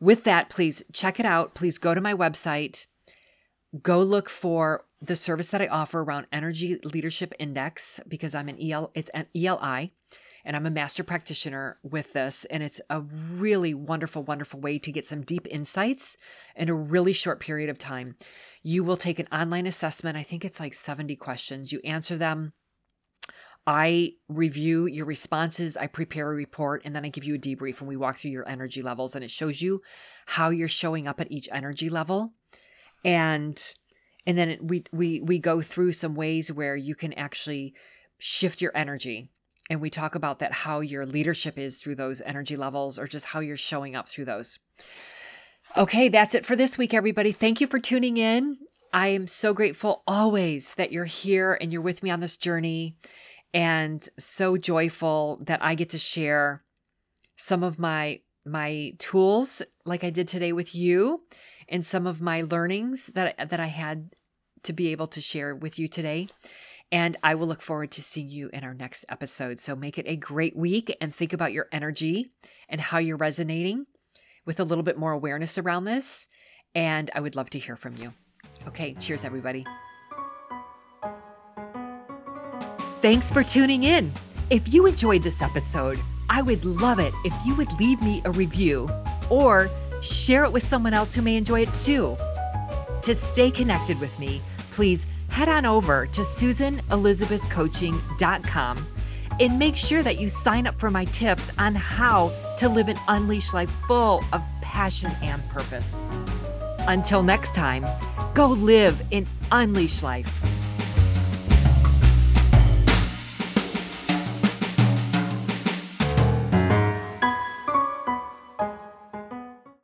with 0.00 0.24
that, 0.24 0.48
please 0.48 0.82
check 0.92 1.20
it 1.20 1.26
out. 1.26 1.54
Please 1.54 1.76
go 1.76 1.94
to 1.94 2.00
my 2.00 2.14
website 2.14 2.86
go 3.82 4.02
look 4.02 4.28
for 4.28 4.84
the 5.00 5.16
service 5.16 5.48
that 5.48 5.62
I 5.62 5.66
offer 5.66 6.02
around 6.02 6.26
Energy 6.32 6.78
Leadership 6.84 7.34
Index 7.38 8.00
because 8.08 8.34
I'm 8.34 8.48
an 8.48 8.58
EL, 8.60 8.90
it's 8.94 9.10
an 9.10 9.26
ELI, 9.34 9.92
and 10.44 10.56
I'm 10.56 10.66
a 10.66 10.70
master 10.70 11.02
practitioner 11.02 11.78
with 11.82 12.12
this. 12.12 12.44
And 12.46 12.62
it's 12.62 12.80
a 12.90 13.00
really 13.00 13.74
wonderful, 13.74 14.22
wonderful 14.22 14.60
way 14.60 14.78
to 14.78 14.92
get 14.92 15.04
some 15.04 15.22
deep 15.22 15.46
insights 15.50 16.16
in 16.54 16.68
a 16.68 16.74
really 16.74 17.12
short 17.12 17.40
period 17.40 17.70
of 17.70 17.78
time. 17.78 18.16
You 18.62 18.84
will 18.84 18.96
take 18.96 19.18
an 19.18 19.28
online 19.32 19.66
assessment. 19.66 20.16
I 20.16 20.22
think 20.22 20.44
it's 20.44 20.60
like 20.60 20.74
70 20.74 21.16
questions. 21.16 21.72
You 21.72 21.80
answer 21.84 22.16
them. 22.16 22.52
I 23.66 24.12
review 24.28 24.84
your 24.84 25.06
responses, 25.06 25.74
I 25.78 25.86
prepare 25.86 26.30
a 26.30 26.34
report, 26.34 26.82
and 26.84 26.94
then 26.94 27.06
I 27.06 27.08
give 27.08 27.24
you 27.24 27.36
a 27.36 27.38
debrief 27.38 27.80
and 27.80 27.88
we 27.88 27.96
walk 27.96 28.18
through 28.18 28.32
your 28.32 28.46
energy 28.46 28.82
levels. 28.82 29.14
And 29.14 29.24
it 29.24 29.30
shows 29.30 29.62
you 29.62 29.80
how 30.26 30.50
you're 30.50 30.68
showing 30.68 31.06
up 31.06 31.18
at 31.18 31.32
each 31.32 31.48
energy 31.50 31.88
level 31.88 32.34
and 33.04 33.74
and 34.26 34.38
then 34.38 34.58
we 34.62 34.84
we 34.92 35.20
we 35.20 35.38
go 35.38 35.60
through 35.60 35.92
some 35.92 36.14
ways 36.14 36.50
where 36.50 36.76
you 36.76 36.94
can 36.94 37.12
actually 37.14 37.74
shift 38.18 38.62
your 38.62 38.72
energy. 38.74 39.30
And 39.70 39.80
we 39.80 39.88
talk 39.88 40.14
about 40.14 40.40
that 40.40 40.52
how 40.52 40.80
your 40.80 41.06
leadership 41.06 41.58
is 41.58 41.78
through 41.78 41.94
those 41.94 42.20
energy 42.20 42.56
levels 42.56 42.98
or 42.98 43.06
just 43.06 43.26
how 43.26 43.40
you're 43.40 43.56
showing 43.56 43.96
up 43.96 44.08
through 44.08 44.26
those. 44.26 44.58
Okay 45.76 46.08
that's 46.08 46.34
it 46.34 46.44
for 46.44 46.56
this 46.56 46.78
week 46.78 46.94
everybody. 46.94 47.32
Thank 47.32 47.60
you 47.60 47.66
for 47.66 47.78
tuning 47.78 48.16
in. 48.16 48.56
I 48.92 49.08
am 49.08 49.26
so 49.26 49.52
grateful 49.52 50.02
always 50.06 50.74
that 50.74 50.92
you're 50.92 51.04
here 51.04 51.58
and 51.60 51.72
you're 51.72 51.82
with 51.82 52.02
me 52.02 52.10
on 52.10 52.20
this 52.20 52.36
journey 52.36 52.96
and 53.54 54.06
so 54.18 54.56
joyful 54.58 55.40
that 55.46 55.62
i 55.62 55.74
get 55.74 55.88
to 55.88 55.98
share 55.98 56.62
some 57.36 57.62
of 57.62 57.78
my 57.78 58.20
my 58.44 58.92
tools 58.98 59.62
like 59.86 60.04
i 60.04 60.10
did 60.10 60.28
today 60.28 60.52
with 60.52 60.74
you 60.74 61.22
and 61.68 61.84
some 61.84 62.06
of 62.06 62.20
my 62.20 62.42
learnings 62.42 63.06
that 63.14 63.50
that 63.50 63.60
I 63.60 63.66
had 63.66 64.10
to 64.64 64.72
be 64.72 64.88
able 64.88 65.06
to 65.08 65.20
share 65.20 65.54
with 65.54 65.78
you 65.78 65.88
today. 65.88 66.28
And 66.92 67.16
I 67.22 67.34
will 67.34 67.46
look 67.46 67.62
forward 67.62 67.90
to 67.92 68.02
seeing 68.02 68.28
you 68.28 68.50
in 68.52 68.62
our 68.62 68.74
next 68.74 69.04
episode. 69.08 69.58
So 69.58 69.74
make 69.74 69.98
it 69.98 70.06
a 70.06 70.16
great 70.16 70.56
week 70.56 70.96
and 71.00 71.12
think 71.12 71.32
about 71.32 71.52
your 71.52 71.66
energy 71.72 72.30
and 72.68 72.80
how 72.80 72.98
you're 72.98 73.16
resonating 73.16 73.86
with 74.44 74.60
a 74.60 74.64
little 74.64 74.84
bit 74.84 74.98
more 74.98 75.12
awareness 75.12 75.58
around 75.58 75.84
this. 75.84 76.28
And 76.74 77.10
I 77.14 77.20
would 77.20 77.36
love 77.36 77.50
to 77.50 77.58
hear 77.58 77.76
from 77.76 77.96
you. 77.96 78.12
Okay, 78.68 78.94
cheers, 78.94 79.24
everybody. 79.24 79.64
Thanks 83.00 83.30
for 83.30 83.42
tuning 83.42 83.84
in. 83.84 84.12
If 84.50 84.72
you 84.72 84.86
enjoyed 84.86 85.22
this 85.22 85.42
episode, 85.42 85.98
I 86.30 86.42
would 86.42 86.64
love 86.64 86.98
it 86.98 87.12
if 87.24 87.34
you 87.44 87.54
would 87.56 87.72
leave 87.74 88.00
me 88.02 88.22
a 88.24 88.30
review 88.30 88.88
or 89.30 89.70
share 90.04 90.44
it 90.44 90.52
with 90.52 90.62
someone 90.62 90.94
else 90.94 91.12
who 91.14 91.22
may 91.22 91.36
enjoy 91.36 91.62
it 91.62 91.74
too. 91.74 92.16
To 93.02 93.14
stay 93.14 93.50
connected 93.50 93.98
with 94.00 94.18
me, 94.18 94.42
please 94.70 95.06
head 95.28 95.48
on 95.48 95.64
over 95.66 96.06
to 96.06 96.20
SusanElizabethCoaching.com 96.20 98.88
and 99.40 99.58
make 99.58 99.76
sure 99.76 100.02
that 100.02 100.20
you 100.20 100.28
sign 100.28 100.66
up 100.66 100.78
for 100.78 100.90
my 100.90 101.06
tips 101.06 101.50
on 101.58 101.74
how 101.74 102.30
to 102.58 102.68
live 102.68 102.88
an 102.88 102.98
unleashed 103.08 103.54
life 103.54 103.72
full 103.88 104.22
of 104.32 104.44
passion 104.60 105.10
and 105.22 105.42
purpose. 105.48 105.96
Until 106.80 107.22
next 107.22 107.54
time, 107.54 107.86
go 108.34 108.48
live 108.48 109.00
an 109.10 109.26
unleashed 109.50 110.02
life. 110.02 110.53